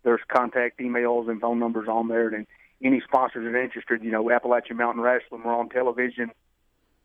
[0.04, 2.46] There's contact emails and phone numbers on there, and
[2.82, 6.30] any sponsors that are interested, you know, Appalachian Mountain Wrestling, we're on television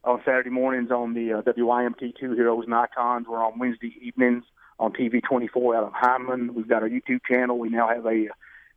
[0.04, 3.26] on Saturday mornings on the uh, WYMT2 Heroes and Icons.
[3.28, 4.44] We're on Wednesday evenings
[4.80, 6.54] on TV 24 out of Hindman.
[6.54, 7.58] We've got our YouTube channel.
[7.58, 8.28] We now have a,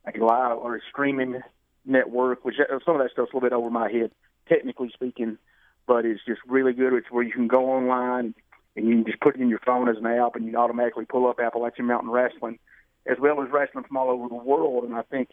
[0.07, 1.41] a live or a streaming
[1.85, 4.11] network, which uh, some of that stuff's a little bit over my head,
[4.49, 5.39] technically speaking,
[5.87, 6.93] but it's just really good.
[6.93, 8.35] It's where you can go online
[8.77, 11.05] and you can just put it in your phone as an app, and you automatically
[11.05, 12.59] pull up Appalachian Mountain Wrestling,
[13.07, 14.85] as well as wrestling from all over the world.
[14.85, 15.29] And I think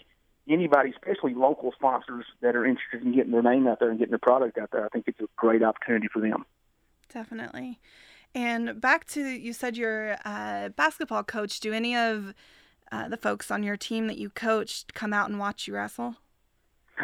[0.49, 4.11] anybody, especially local sponsors that are interested in getting their name out there and getting
[4.11, 6.45] their product out there, I think it's a great opportunity for them.
[7.13, 7.79] Definitely.
[8.35, 11.59] And back to you said you're a basketball coach.
[11.59, 12.33] Do any of
[12.91, 16.17] uh, the folks on your team that you coached come out and watch you wrestle?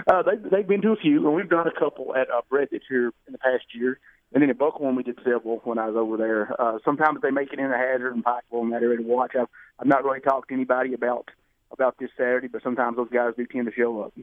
[0.08, 2.82] Uh, they, they've been to a few, and we've done a couple at uh, Breathitt
[2.88, 4.00] here in the past year.
[4.34, 6.62] And then at Buckhorn, we did several when I was over there.
[6.62, 9.34] Uh, sometimes they make it in the Hazard and Pikeville and that area to watch.
[9.40, 9.48] I've,
[9.80, 11.30] I've not really talked to anybody about
[11.72, 14.14] about this Saturday, but sometimes those guys do tend to show up.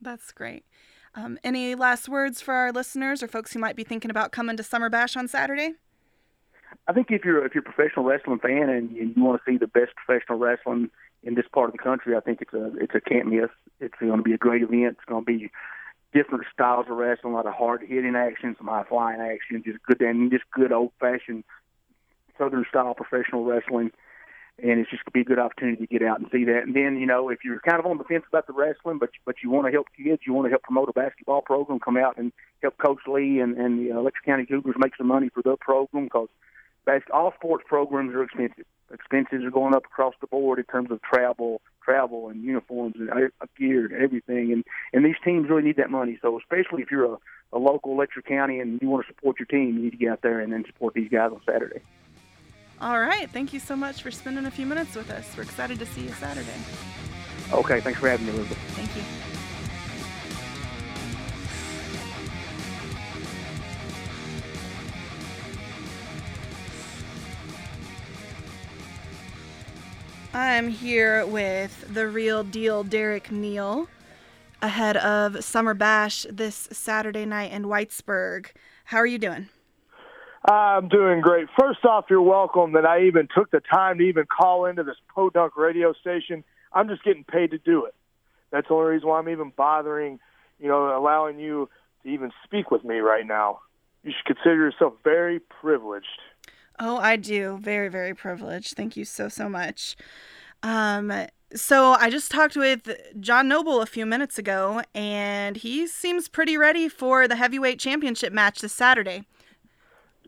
[0.00, 0.64] That's great.
[1.14, 4.56] Um, any last words for our listeners or folks who might be thinking about coming
[4.56, 5.74] to Summer Bash on Saturday?
[6.86, 9.50] I think if you're if you're a professional wrestling fan and you, you want to
[9.50, 10.90] see the best professional wrestling
[11.22, 13.50] in this part of the country, I think it's a it's a can't miss.
[13.80, 14.96] It's going to be a great event.
[14.98, 15.50] It's going to be
[16.12, 19.82] different styles of wrestling, a lot of hard hitting action, some high flying action, just
[19.84, 21.44] good and just good old fashioned
[22.38, 23.90] southern style professional wrestling.
[24.62, 26.64] And it's just going to be a good opportunity to get out and see that.
[26.64, 29.10] And then, you know, if you're kind of on the fence about the wrestling, but
[29.24, 31.96] but you want to help kids, you want to help promote a basketball program, come
[31.96, 35.30] out and help Coach Lee and, and the uh, Letcher County Cougars make some money
[35.32, 36.28] for their program because
[37.12, 38.64] all sports programs are expensive.
[38.92, 43.10] Expenses are going up across the board in terms of travel, travel and uniforms and
[43.10, 44.52] uh, gear and everything.
[44.52, 46.18] And and these teams really need that money.
[46.20, 47.18] So especially if you're a,
[47.52, 50.10] a local Letcher County and you want to support your team, you need to get
[50.10, 51.80] out there and then support these guys on Saturday.
[52.80, 53.30] All right.
[53.30, 55.26] Thank you so much for spending a few minutes with us.
[55.36, 56.48] We're excited to see you Saturday.
[57.52, 57.80] Okay.
[57.80, 58.58] Thanks for having me, Elizabeth.
[58.74, 59.02] Thank you.
[70.32, 73.88] I'm here with the real deal Derek Neal
[74.62, 78.46] ahead of Summer Bash this Saturday night in Whitesburg.
[78.84, 79.48] How are you doing?
[80.44, 81.48] I'm doing great.
[81.58, 84.94] First off, you're welcome that I even took the time to even call into this
[85.12, 86.44] podunk radio station.
[86.72, 87.94] I'm just getting paid to do it.
[88.52, 90.20] That's the only reason why I'm even bothering,
[90.60, 91.68] you know, allowing you
[92.04, 93.60] to even speak with me right now.
[94.04, 96.06] You should consider yourself very privileged.
[96.82, 97.58] Oh, I do.
[97.60, 98.74] Very, very privileged.
[98.74, 99.96] Thank you so, so much.
[100.62, 101.12] Um,
[101.54, 102.90] so I just talked with
[103.20, 108.32] John Noble a few minutes ago, and he seems pretty ready for the heavyweight championship
[108.32, 109.24] match this Saturday.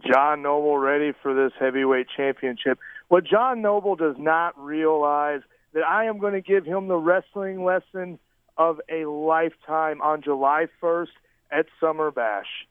[0.05, 2.79] John Noble ready for this heavyweight championship.
[3.09, 5.41] What John Noble does not realize
[5.73, 8.19] that I am going to give him the wrestling lesson
[8.59, 11.09] of a lifetime on July 1st
[11.51, 12.67] at Summer Bash.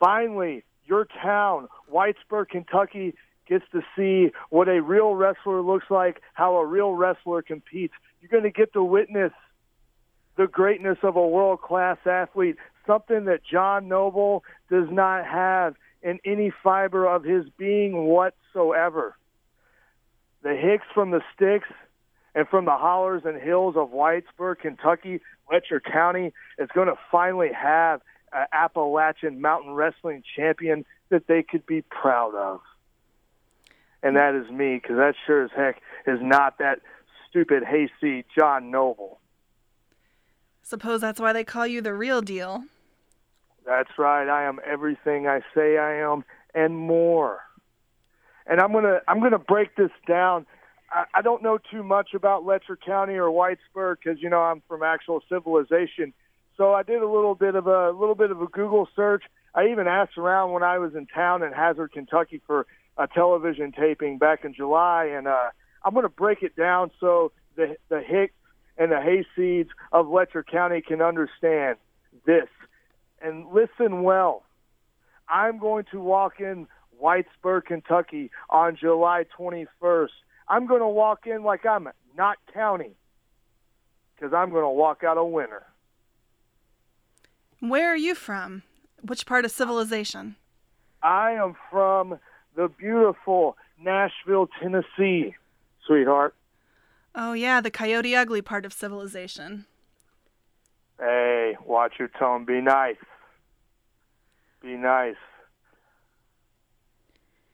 [0.00, 3.14] Finally, your town, Whitesburg, Kentucky,
[3.48, 7.94] gets to see what a real wrestler looks like, how a real wrestler competes.
[8.20, 9.32] You're going to get to witness
[10.36, 16.18] the greatness of a world class athlete, something that John Noble does not have in
[16.24, 19.16] any fiber of his being whatsoever.
[20.42, 21.68] The Hicks from the sticks
[22.34, 27.50] and from the hollers and hills of Whitesburg, Kentucky, Letcher County is going to finally
[27.52, 28.00] have
[28.34, 32.60] an Appalachian mountain wrestling champion that they could be proud of.
[34.02, 36.80] And that is me, because that sure as heck is not that
[37.28, 39.20] stupid hayseed John Noble.
[40.62, 42.64] Suppose that's why they call you the real deal.
[43.64, 44.28] That's right.
[44.28, 47.40] I am everything I say I am and more.
[48.46, 50.46] And I'm gonna I'm gonna break this down.
[50.90, 54.62] I, I don't know too much about Letcher County or Whitesburg because you know I'm
[54.66, 56.12] from actual civilization.
[56.56, 59.24] So I did a little bit of a little bit of a Google search.
[59.54, 63.72] I even asked around when I was in town in Hazard, Kentucky for a television
[63.72, 65.50] taping back in July, and uh,
[65.84, 68.34] I'm going to break it down so the the Hicks
[68.78, 71.76] and the hayseeds of Letcher County can understand
[72.26, 72.48] this
[73.20, 74.44] and listen well.
[75.28, 76.66] I'm going to walk in
[77.02, 80.08] Whitesburg, Kentucky on July 21st.
[80.48, 82.96] I'm going to walk in like I'm not county
[84.14, 85.64] because I'm going to walk out a winner.
[87.62, 88.64] Where are you from?
[89.02, 90.34] Which part of civilization?
[91.00, 92.18] I am from
[92.56, 95.36] the beautiful Nashville, Tennessee,
[95.86, 96.34] sweetheart.
[97.14, 99.66] Oh, yeah, the Coyote Ugly part of civilization.
[100.98, 102.44] Hey, watch your tone.
[102.44, 102.96] Be nice.
[104.60, 105.14] Be nice.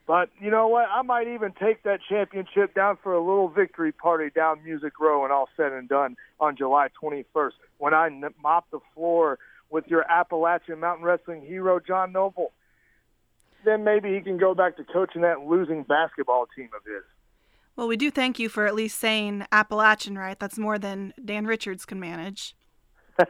[0.07, 0.87] But you know what?
[0.91, 5.25] I might even take that championship down for a little victory party down Music Row
[5.25, 8.09] and all said and done on July 21st when I
[8.43, 9.39] mop the floor
[9.71, 12.53] with your Appalachian Mountain Wrestling hero, John Noble.
[13.65, 17.03] Then maybe he can go back to coaching that losing basketball team of his.
[17.77, 20.39] Well, we do thank you for at least saying Appalachian right.
[20.39, 22.57] That's more than Dan Richards can manage.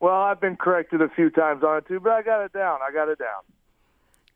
[0.00, 2.78] well, I've been corrected a few times on it too, but I got it down.
[2.86, 3.42] I got it down.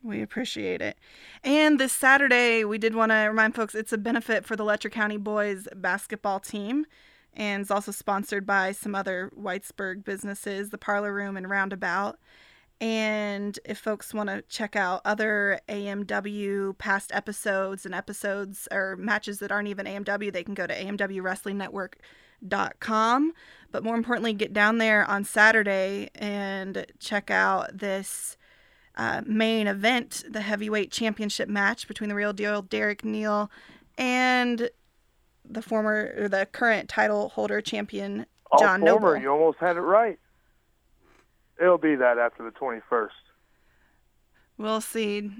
[0.03, 0.97] We appreciate it.
[1.43, 4.89] And this Saturday, we did want to remind folks it's a benefit for the Letcher
[4.89, 6.85] County boys basketball team
[7.37, 12.19] and it's also sponsored by some other Whitesburg businesses, the Parlor Room and Roundabout.
[12.81, 19.37] And if folks want to check out other AMW past episodes and episodes or matches
[19.39, 23.33] that aren't even AMW, they can go to amwwrestlingnetwork.com.
[23.71, 28.35] But more importantly, get down there on Saturday and check out this
[28.95, 33.51] uh, main event, the heavyweight championship match between the real deal Derek Neal
[33.97, 34.69] and
[35.49, 38.25] the former or the current title holder champion
[38.59, 39.21] John oh, former, Noble.
[39.21, 40.19] You almost had it right.
[41.59, 43.09] It'll be that after the 21st.
[44.57, 45.31] We'll see.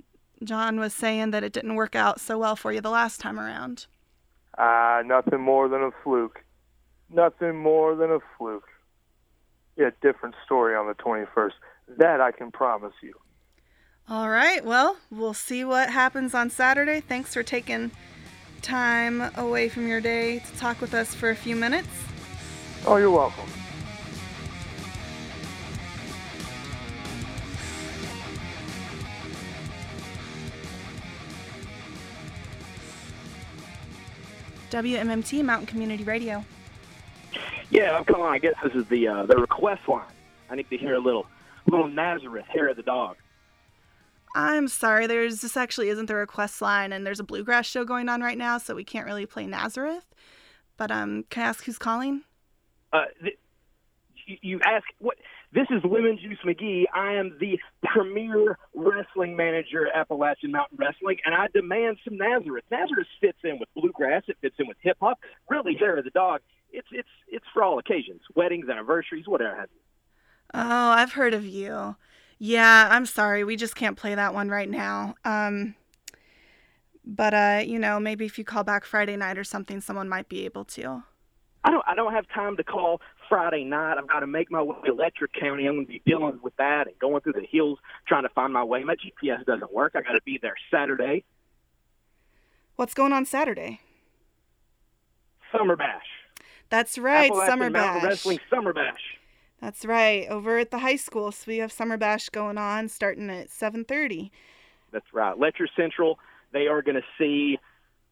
[0.44, 3.40] John was saying that it didn't work out so well for you the last time
[3.40, 3.88] around.
[4.58, 6.44] Ah, uh, nothing more than a fluke.
[7.10, 8.68] Nothing more than a fluke.
[9.76, 11.52] Yeah, different story on the 21st.
[11.98, 13.14] That I can promise you.
[14.10, 14.64] All right.
[14.64, 17.02] Well, we'll see what happens on Saturday.
[17.02, 17.92] Thanks for taking
[18.62, 21.90] time away from your day to talk with us for a few minutes.
[22.86, 23.50] Oh, you're welcome.
[34.70, 36.44] WMMT Mountain Community Radio.
[37.70, 38.34] Yeah, I'm calling.
[38.34, 40.04] I guess this is the uh, the request line.
[40.50, 41.26] I need to hear a little
[41.66, 43.18] little Nazareth, hair of the dog.
[44.38, 48.08] I'm sorry, there's this actually isn't the request line, and there's a bluegrass show going
[48.08, 50.06] on right now, so we can't really play Nazareth.
[50.78, 52.22] But um, can I ask who's calling?
[52.94, 53.40] Uh, th-
[54.44, 55.18] you, ask what?
[55.54, 56.84] This is Lemon Juice McGee.
[56.94, 62.66] I am the premier wrestling manager at Appalachian Mountain Wrestling, and I demand some Nazareth.
[62.70, 64.22] Nazareth fits in with bluegrass.
[64.28, 65.18] It fits in with hip hop.
[65.50, 66.42] Really, of the dog.
[66.72, 69.82] It's it's it's for all occasions, weddings, anniversaries, whatever have you.
[70.54, 71.96] Oh, I've heard of you.
[72.40, 73.44] Yeah, I'm sorry.
[73.44, 75.16] We just can't play that one right now.
[75.26, 75.76] Um,
[77.06, 80.30] but uh, you know, maybe if you call back Friday night or something, someone might
[80.30, 81.04] be able to.
[81.64, 83.96] I don't I don't have time to call Friday night.
[83.98, 85.66] I've got to make my way to Electric County.
[85.66, 88.54] I'm going to be dealing with that and going through the hills trying to find
[88.54, 88.84] my way.
[88.84, 89.94] My GPS doesn't work.
[89.96, 91.24] I got to be there Saturday.
[92.76, 93.82] What's going on Saturday?
[95.52, 96.06] Summer Bash.
[96.70, 98.04] That's right, Summer Bash.
[98.04, 99.17] Wrestling Summer Bash.
[99.62, 101.32] That's right, over at the high school.
[101.32, 104.30] So we have Summer Bash going on, starting at 7:30.
[104.92, 105.38] That's right.
[105.38, 106.20] Letcher Central,
[106.54, 107.60] they are going to see,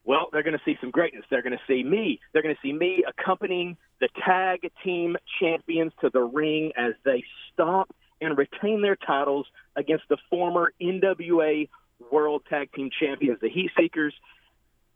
[0.04, 1.24] well, they're going to see some greatness.
[1.30, 2.20] They're going to see me.
[2.32, 7.24] They're going to see me accompanying the tag team champions to the ring as they
[7.52, 11.68] stomp and retain their titles against the former NWA
[12.10, 14.14] World Tag Team Champions, the Heat Seekers.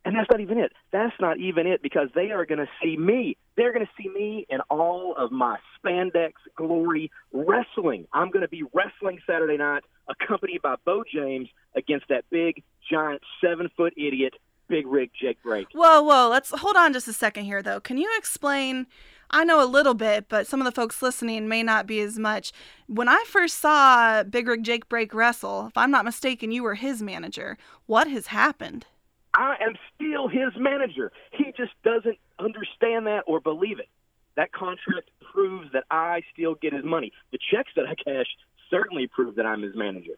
[0.05, 0.73] And that's not even it.
[0.93, 3.37] That's not even it because they are going to see me.
[3.57, 8.07] They're going to see me in all of my spandex glory wrestling.
[8.13, 13.21] I'm going to be wrestling Saturday night, accompanied by Bo James against that big, giant,
[13.43, 14.35] seven foot idiot,
[14.69, 15.67] Big Rig Jake Brake.
[15.73, 17.81] Whoa, whoa, let's hold on just a second here though.
[17.81, 18.87] Can you explain
[19.33, 22.19] I know a little bit, but some of the folks listening may not be as
[22.19, 22.53] much.
[22.89, 26.75] When I first saw Big Rig Jake Brake wrestle, if I'm not mistaken, you were
[26.75, 27.57] his manager.
[27.87, 28.87] What has happened?
[29.35, 31.13] I am still his manager.
[31.33, 33.89] He just doesn't understand that or believe it.
[34.37, 37.13] That contract proves that I still get his money.
[37.33, 38.27] The checks that I cash
[38.71, 40.15] certainly prove that I'm his manager.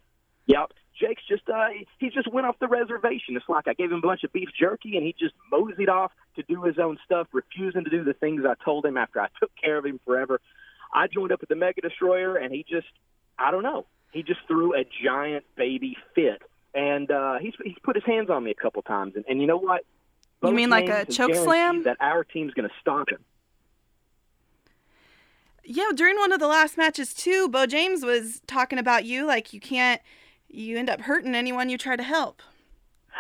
[0.47, 0.73] Yep.
[1.01, 3.37] Jake's just uh he just went off the reservation.
[3.37, 6.13] It's like I gave him a bunch of beef jerky and he just moseyed off
[6.37, 9.29] to do his own stuff, refusing to do the things I told him after I
[9.41, 10.41] took care of him forever.
[10.93, 12.89] I joined up with the Mega Destroyer and he just
[13.39, 13.87] I don't know.
[14.13, 16.43] He just threw a giant baby fit.
[16.75, 19.47] And uh he's he's put his hands on me a couple times and, and you
[19.47, 19.85] know what?
[20.43, 21.85] You mean like a choke slam?
[21.85, 23.25] That our team's gonna stop him.
[25.65, 29.53] Yeah, during one of the last matches too, Bo James was talking about you like
[29.53, 30.01] you can't
[30.49, 32.43] you end up hurting anyone you try to help.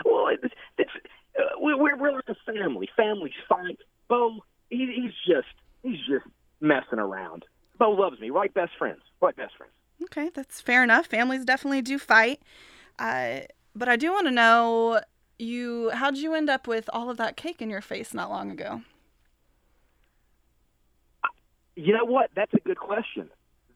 [0.04, 0.90] Well, it's, it's
[1.38, 2.88] uh, we're we're like a family.
[2.96, 3.78] Families fight.
[4.08, 4.40] Bo,
[4.70, 6.26] he, he's just he's just
[6.60, 7.44] messing around.
[7.78, 8.30] Bo loves me.
[8.30, 9.00] Right, best friends.
[9.20, 9.72] Right, best friends.
[10.04, 11.06] Okay, that's fair enough.
[11.06, 12.40] Families definitely do fight.
[13.02, 13.40] Uh,
[13.74, 15.00] but I do want to know
[15.36, 18.52] you how'd you end up with all of that cake in your face not long
[18.52, 18.82] ago?
[21.74, 22.30] You know what?
[22.36, 23.28] That's a good question.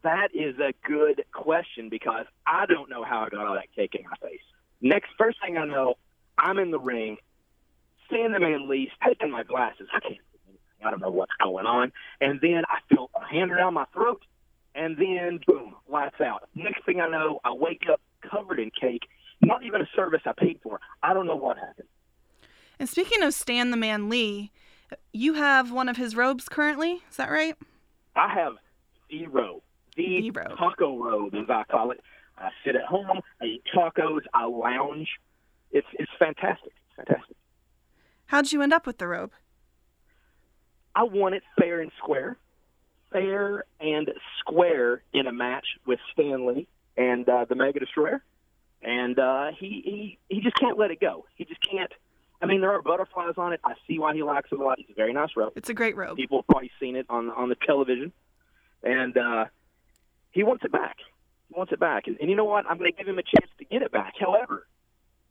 [0.05, 3.97] That is a good question because I don't know how I got all that cake
[3.99, 4.43] in my face.
[4.81, 5.95] Next, first thing I know,
[6.39, 7.17] I'm in the ring,
[8.09, 9.89] seeing the man Lee's taking my glasses.
[9.93, 10.87] I can't see anything.
[10.87, 11.91] I don't know what's going on.
[12.21, 14.23] And then I feel a hand around my throat,
[14.77, 16.49] and then boom, lights out.
[16.55, 18.01] Next thing I know, I wake up
[18.31, 19.03] covered in cake.
[19.43, 20.81] Not even a service I paid for.
[21.03, 21.89] I don't know what happened.
[22.79, 24.51] And speaking of Stan the Man Lee,
[25.13, 27.57] you have one of his robes currently, is that right?
[28.15, 28.55] I have
[29.11, 29.63] the robe,
[29.97, 30.59] the, robe.
[30.59, 32.01] taco robe, as I call it.
[32.39, 35.09] I sit at home, I eat tacos, I lounge.
[35.73, 36.73] It's it's fantastic.
[36.87, 37.37] It's fantastic.
[38.27, 39.33] How'd you end up with the robe?
[40.95, 42.37] I won it fair and square,
[43.11, 44.11] fair and
[44.41, 48.23] square in a match with Stan Lee and uh, the Mega Destroyer,
[48.83, 51.27] and uh, he he he just can't let it go.
[51.35, 51.93] He just can't.
[52.41, 53.61] I mean, there are butterflies on it.
[53.65, 54.79] I see why he likes it a lot.
[54.79, 55.55] It's a very nice robe.
[55.57, 56.17] It's a great robe.
[56.17, 58.13] People have probably seen it on on the television,
[58.83, 59.47] and uh,
[60.33, 60.97] he wants it back.
[61.49, 62.67] He wants it back, and, and you know what?
[62.69, 64.15] I'm going to give him a chance to get it back.
[64.19, 64.67] However,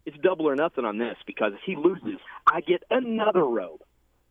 [0.06, 3.82] it's double or nothing on this because if he loses, I get another robe,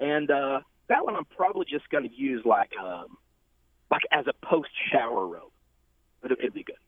[0.00, 3.16] and uh, that one I'm probably just going to use like um,
[3.90, 5.50] like as a post shower robe.
[6.22, 6.62] But it, it'd be good.
[6.62, 6.83] It'd be good.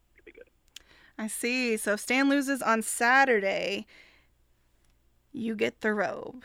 [1.18, 1.76] I see.
[1.76, 3.86] So if Stan loses on Saturday,
[5.32, 6.44] you get the robe.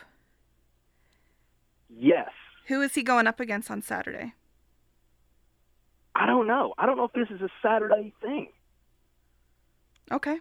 [1.89, 2.29] Yes.
[2.67, 4.33] Who is he going up against on Saturday?
[6.15, 6.73] I don't know.
[6.77, 8.49] I don't know if this is a Saturday thing.
[10.11, 10.39] Okay.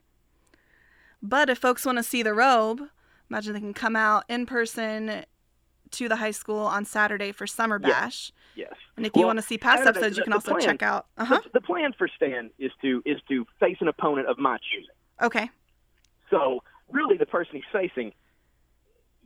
[1.22, 2.82] But if folks want to see the robe,
[3.28, 5.24] imagine they can come out in person
[5.92, 7.78] to the high school on Saturday for Summer.
[7.78, 8.32] Bash.
[8.60, 8.74] Yes.
[8.98, 11.06] And if you want to see past episodes, you can also plan- check out.
[11.16, 11.40] Uh huh.
[11.44, 14.94] The, the plan for Stan is to is to face an opponent of my choosing.
[15.22, 15.48] Okay.
[16.30, 18.12] So really, the person he's facing,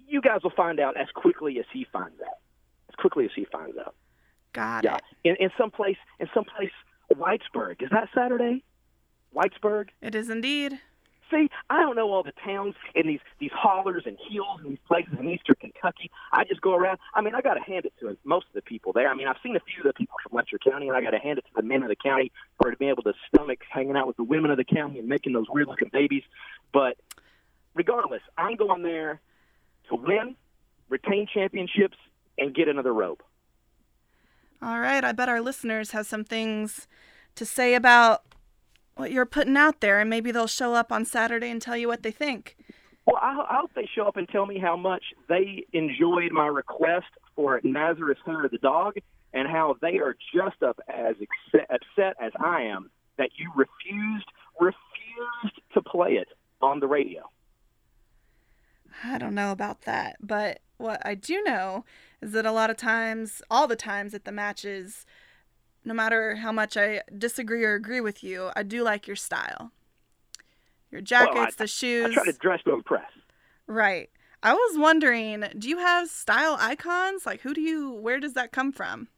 [0.07, 2.39] you guys will find out as quickly as he finds out.
[2.89, 3.97] As quickly as he finds out.
[4.53, 4.97] Got Yeah.
[4.97, 5.03] it.
[5.25, 6.71] In in some place in some place
[7.13, 7.83] Whitesburg.
[7.83, 8.63] Is that Saturday?
[9.35, 9.89] Whitesburg?
[10.01, 10.79] It is indeed.
[11.31, 14.79] See, I don't know all the towns and these these hollers and hills and these
[14.87, 16.11] places in eastern Kentucky.
[16.33, 16.99] I just go around.
[17.15, 19.09] I mean, I got to hand it to most of the people there.
[19.09, 21.11] I mean, I've seen a few of the people from Letcher County, and I got
[21.11, 23.61] to hand it to the men of the county for to be able to stomach
[23.71, 26.25] hanging out with the women of the county and making those weird looking babies.
[26.73, 26.99] But
[27.75, 29.21] regardless, I'm going there
[29.89, 30.37] to win,
[30.89, 31.97] retain championships,
[32.39, 33.23] and get another robe.
[34.61, 35.05] All right.
[35.05, 36.87] I bet our listeners have some things
[37.35, 38.23] to say about
[38.97, 41.89] what you're putting out there, and maybe they'll show up on Saturday and tell you
[41.89, 42.57] what they think.
[43.07, 46.47] Well, I, I hope they show up and tell me how much they enjoyed my
[46.47, 48.95] request for Nazareth Hunter the dog,
[49.33, 54.27] and how they are just up as ex- upset as I am that you refused
[54.61, 56.29] refused to play it
[56.63, 57.29] on the radio.
[59.03, 61.85] I don't know about that, but what I do know
[62.23, 65.05] is that a lot of times, all the times at the matches,
[65.85, 69.71] no matter how much I disagree or agree with you, I do like your style.
[70.91, 72.11] Your jackets, the I shoes.
[72.11, 73.11] I try to dress to impress.
[73.67, 74.11] Right.
[74.43, 77.27] I was wondering, do you have style icons?
[77.27, 79.09] Like who do you where does that come from?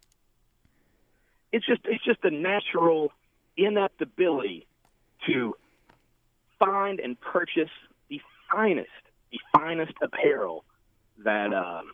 [1.52, 3.12] It's just it's just a natural
[3.56, 4.66] inept ability
[5.26, 5.56] to
[6.58, 7.70] find and purchase
[8.08, 8.88] the finest,
[9.32, 10.64] the finest apparel
[11.24, 11.92] that um,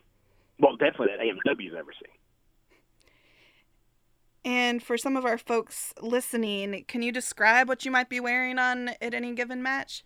[0.59, 2.13] well definitely that AMW's ever seen.
[4.45, 8.59] And for some of our folks listening, can you describe what you might be wearing
[8.59, 10.03] on at any given match?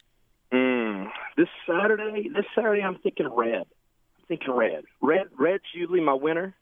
[0.53, 3.64] Mm, this Saturday, this Saturday, I'm thinking red.
[3.64, 4.84] I'm thinking red.
[5.01, 6.55] Red, red's usually my winner.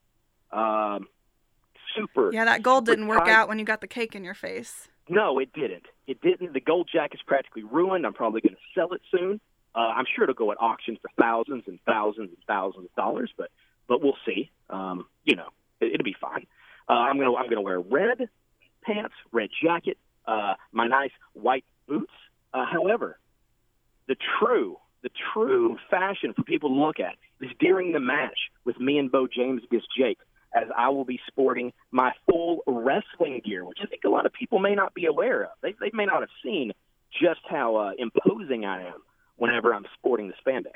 [0.52, 1.08] Um,
[1.96, 2.32] super.
[2.32, 3.32] Yeah, that gold didn't work tight.
[3.32, 4.88] out when you got the cake in your face.
[5.08, 5.84] No, it didn't.
[6.06, 6.54] It didn't.
[6.54, 8.06] The gold jacket's practically ruined.
[8.06, 9.40] I'm probably going to sell it soon.
[9.74, 13.30] Uh, I'm sure it'll go at auction for thousands and thousands and thousands of dollars,
[13.36, 13.50] but
[13.88, 14.50] but we'll see.
[14.70, 15.48] Um, you know,
[15.80, 16.46] it, it'll be fine.
[16.88, 18.28] Uh, I'm gonna I'm gonna wear red
[18.82, 22.12] pants, red jacket, uh, my nice white boots.
[22.52, 23.18] Uh, however,
[24.06, 28.80] the true the true fashion for people to look at is during the match with
[28.80, 30.18] me and Bo James against Jake,
[30.54, 34.32] as I will be sporting my full wrestling gear, which I think a lot of
[34.32, 35.50] people may not be aware of.
[35.62, 36.72] They, they may not have seen
[37.12, 39.02] just how uh, imposing I am
[39.36, 40.72] whenever I'm sporting the spandex.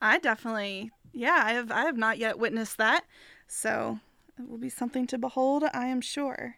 [0.00, 3.04] I definitely, yeah, I have I have not yet witnessed that,
[3.52, 3.98] so
[4.38, 6.56] it will be something to behold, I am sure.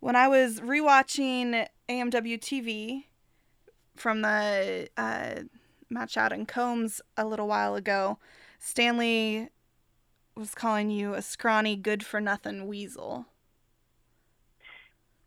[0.00, 3.04] When I was rewatching AMW TV
[3.94, 5.42] from the uh,
[5.90, 8.18] match out in Combs a little while ago,
[8.58, 9.48] Stan Lee
[10.34, 13.26] was calling you a scrawny, good for nothing weasel.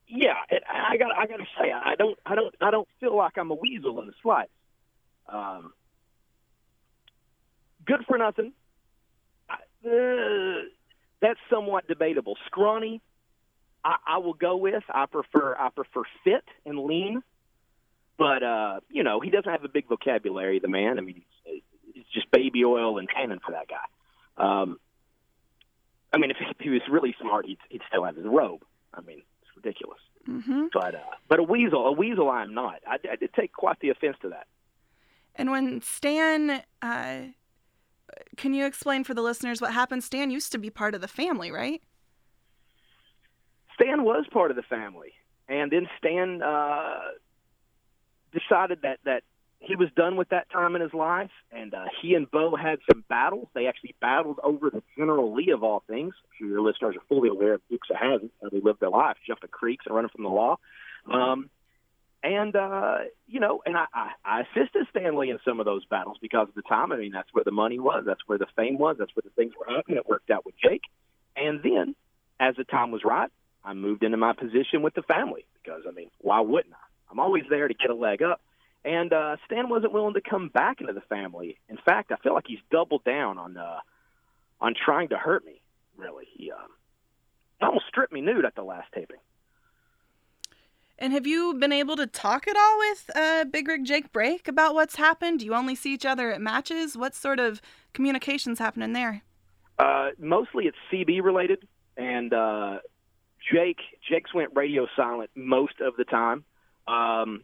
[0.08, 3.16] Yeah, it, I got I got to say I don't I don't I don't feel
[3.16, 4.52] like I'm a weasel in the slightest.
[5.30, 5.74] Um,
[7.86, 8.54] good for nothing.
[9.86, 10.62] I, uh,
[11.22, 12.38] that's somewhat debatable.
[12.48, 13.02] Scrawny,
[13.84, 14.84] I, I will go with.
[14.90, 17.24] I prefer I prefer fit and lean,
[18.18, 20.60] but uh, you know he doesn't have a big vocabulary.
[20.60, 21.62] The man, I mean, he's,
[21.96, 23.86] it's just baby oil and tannin for that guy.
[24.38, 24.80] Um,
[26.14, 28.64] I mean, if he was really smart, he'd, he'd still have his robe.
[28.94, 30.00] I mean, it's ridiculous.
[30.26, 32.82] hmm But uh, but a weasel, a weasel, I'm not.
[32.88, 34.48] I, I did take quite the offense to that.
[35.36, 37.18] And when Stan, uh,
[38.38, 40.04] can you explain for the listeners what happened?
[40.04, 41.82] Stan used to be part of the family, right?
[43.76, 45.14] Stan was part of the family,
[45.48, 47.00] and then Stan uh,
[48.32, 49.24] decided that that
[49.60, 52.80] he was done with that time in his life, and uh, he and Bo had
[52.92, 53.48] some battles.
[53.54, 56.14] They actually battled over the General Lee of all things.
[56.24, 58.90] I'm sure your listeners are fully aware of Dukes of Hazzard, how they lived their
[58.90, 60.58] life, jumping creeks and running from the law.
[61.12, 61.50] Um,
[62.24, 62.98] and uh,
[63.28, 66.48] you know, and I, I, I assisted Stan Lee in some of those battles because
[66.50, 66.92] of the time.
[66.92, 69.36] I mean, that's where the money was, that's where the fame was, that's where the
[69.36, 69.98] things were happening.
[69.98, 70.84] It worked out with Jake,
[71.36, 71.96] and then
[72.40, 73.30] as the time was right,
[73.64, 76.86] I moved into my position with the family because I mean, why wouldn't I?
[77.12, 78.42] I'm always there to get a leg up.
[78.84, 81.58] And uh, Stan wasn't willing to come back into the family.
[81.70, 83.80] In fact, I feel like he's doubled down on uh,
[84.62, 85.62] on trying to hurt me.
[85.98, 86.70] Really, he um,
[87.62, 89.18] almost stripped me nude at the last taping.
[90.98, 94.48] And have you been able to talk at all with uh, Big Rig Jake Brake
[94.48, 95.40] about what's happened?
[95.40, 96.96] Do you only see each other at matches?
[96.96, 97.62] What sort of
[97.94, 99.22] communications happening there?
[99.78, 101.68] Uh, mostly it's CB related,
[101.98, 102.80] and uh,
[103.52, 103.80] Jake
[104.10, 106.46] Jake's went radio silent most of the time.
[106.88, 107.44] Um,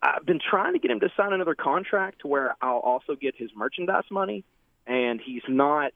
[0.00, 3.34] I've been trying to get him to sign another contract to where I'll also get
[3.36, 4.44] his merchandise money,
[4.86, 5.92] and he's not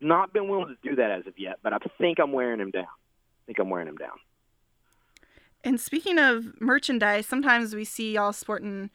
[0.00, 1.58] not been willing to do that as of yet.
[1.62, 2.84] But I think I'm wearing him down.
[2.84, 4.18] I think I'm wearing him down.
[5.62, 8.90] And speaking of merchandise, sometimes we see y'all sporting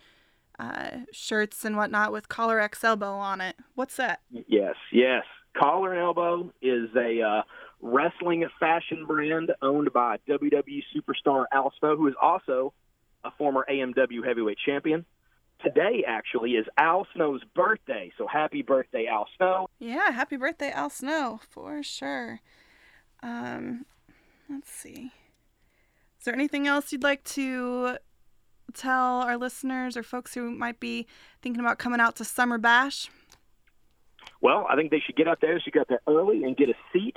[0.58, 3.56] uh, shirts and whatnot with collar X elbow on it.
[3.76, 4.22] What's that?
[4.32, 5.24] Yes, yes.
[5.58, 7.42] Collar and Elbow is a uh,
[7.82, 12.74] wrestling fashion brand owned by WWE superstar Al Snow, who is also
[13.24, 15.06] a former AMW heavyweight champion.
[15.64, 19.68] Today, actually, is Al Snow's birthday, so happy birthday, Al Snow.
[19.80, 22.42] Yeah, happy birthday, Al Snow, for sure.
[23.24, 23.86] Um,
[24.50, 25.12] let's see.
[26.26, 28.00] Is there anything else you'd like to
[28.74, 31.06] tell our listeners or folks who might be
[31.44, 33.12] thinking about coming out to Summer Bash?
[34.42, 35.60] Well, I think they should get out there.
[35.60, 37.16] Should get out there early and get a seat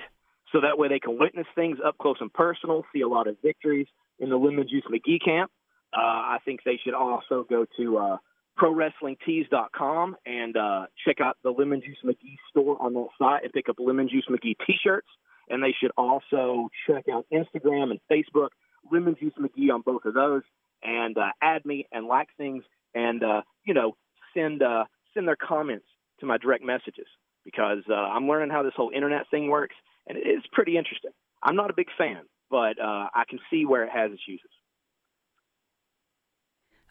[0.52, 3.38] so that way they can witness things up close and personal, see a lot of
[3.42, 3.86] victories
[4.18, 5.50] in the Lemon Juice McGee camp.
[5.96, 8.16] Uh, I think they should also go to uh,
[8.58, 13.70] ProWrestlingTees.com and uh, check out the Lemon Juice McGee store on that site and pick
[13.70, 15.08] up Lemon Juice McGee T-shirts.
[15.48, 18.48] And they should also check out Instagram and Facebook,
[18.90, 20.42] Lemon Juice McGee on both of those,
[20.82, 22.64] and uh, add me and like things,
[22.94, 23.96] and uh, you know
[24.34, 25.86] send uh, send their comments
[26.20, 27.06] to my direct messages
[27.44, 29.76] because uh, I'm learning how this whole internet thing works,
[30.06, 31.12] and it is pretty interesting.
[31.42, 34.50] I'm not a big fan, but uh, I can see where it has its uses.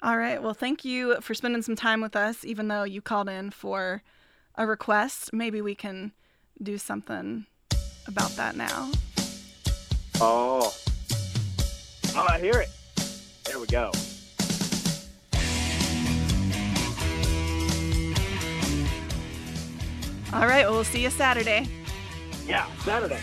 [0.04, 0.42] All right.
[0.42, 4.04] Well, thank you for spending some time with us, even though you called in for
[4.56, 5.34] a request.
[5.34, 6.12] Maybe we can
[6.62, 7.48] do something
[8.08, 8.92] about that now.
[10.22, 10.74] Oh.
[12.20, 12.70] Oh, I hear it.
[13.44, 13.92] There we go.
[20.34, 20.66] All right.
[20.66, 21.70] Well, we'll see you Saturday.
[22.48, 23.20] Yeah, Saturday.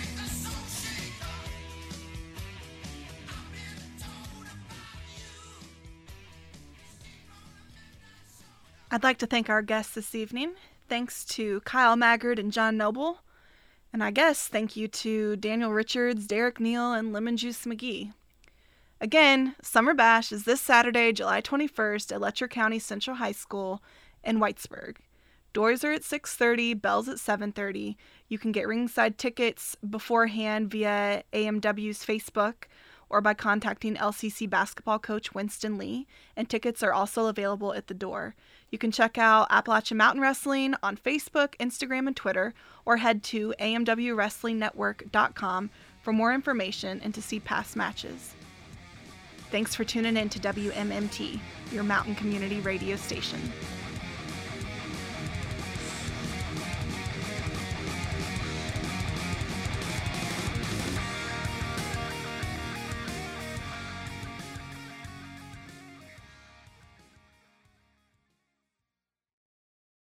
[8.93, 10.53] I'd like to thank our guests this evening.
[10.89, 13.19] Thanks to Kyle Maggard and John Noble.
[13.93, 18.13] And I guess thank you to Daniel Richards, Derek Neal, and Lemon Juice McGee.
[19.05, 23.83] Again, Summer Bash is this Saturday, July 21st at Letcher County Central High School
[24.25, 24.97] in Whitesburg.
[25.53, 27.99] Doors are at 6:30, bells at 7:30.
[28.29, 32.65] You can get ringside tickets beforehand via AMW's Facebook
[33.11, 37.93] or by contacting LCC basketball coach Winston Lee, and tickets are also available at the
[37.93, 38.35] door.
[38.71, 42.55] You can check out Appalachian Mountain Wrestling on Facebook, Instagram, and Twitter,
[42.87, 48.35] or head to amwwrestlingnetwork.com for more information and to see past matches.
[49.55, 51.39] Thanks for tuning in to WMMT,
[51.71, 53.39] your mountain community radio station.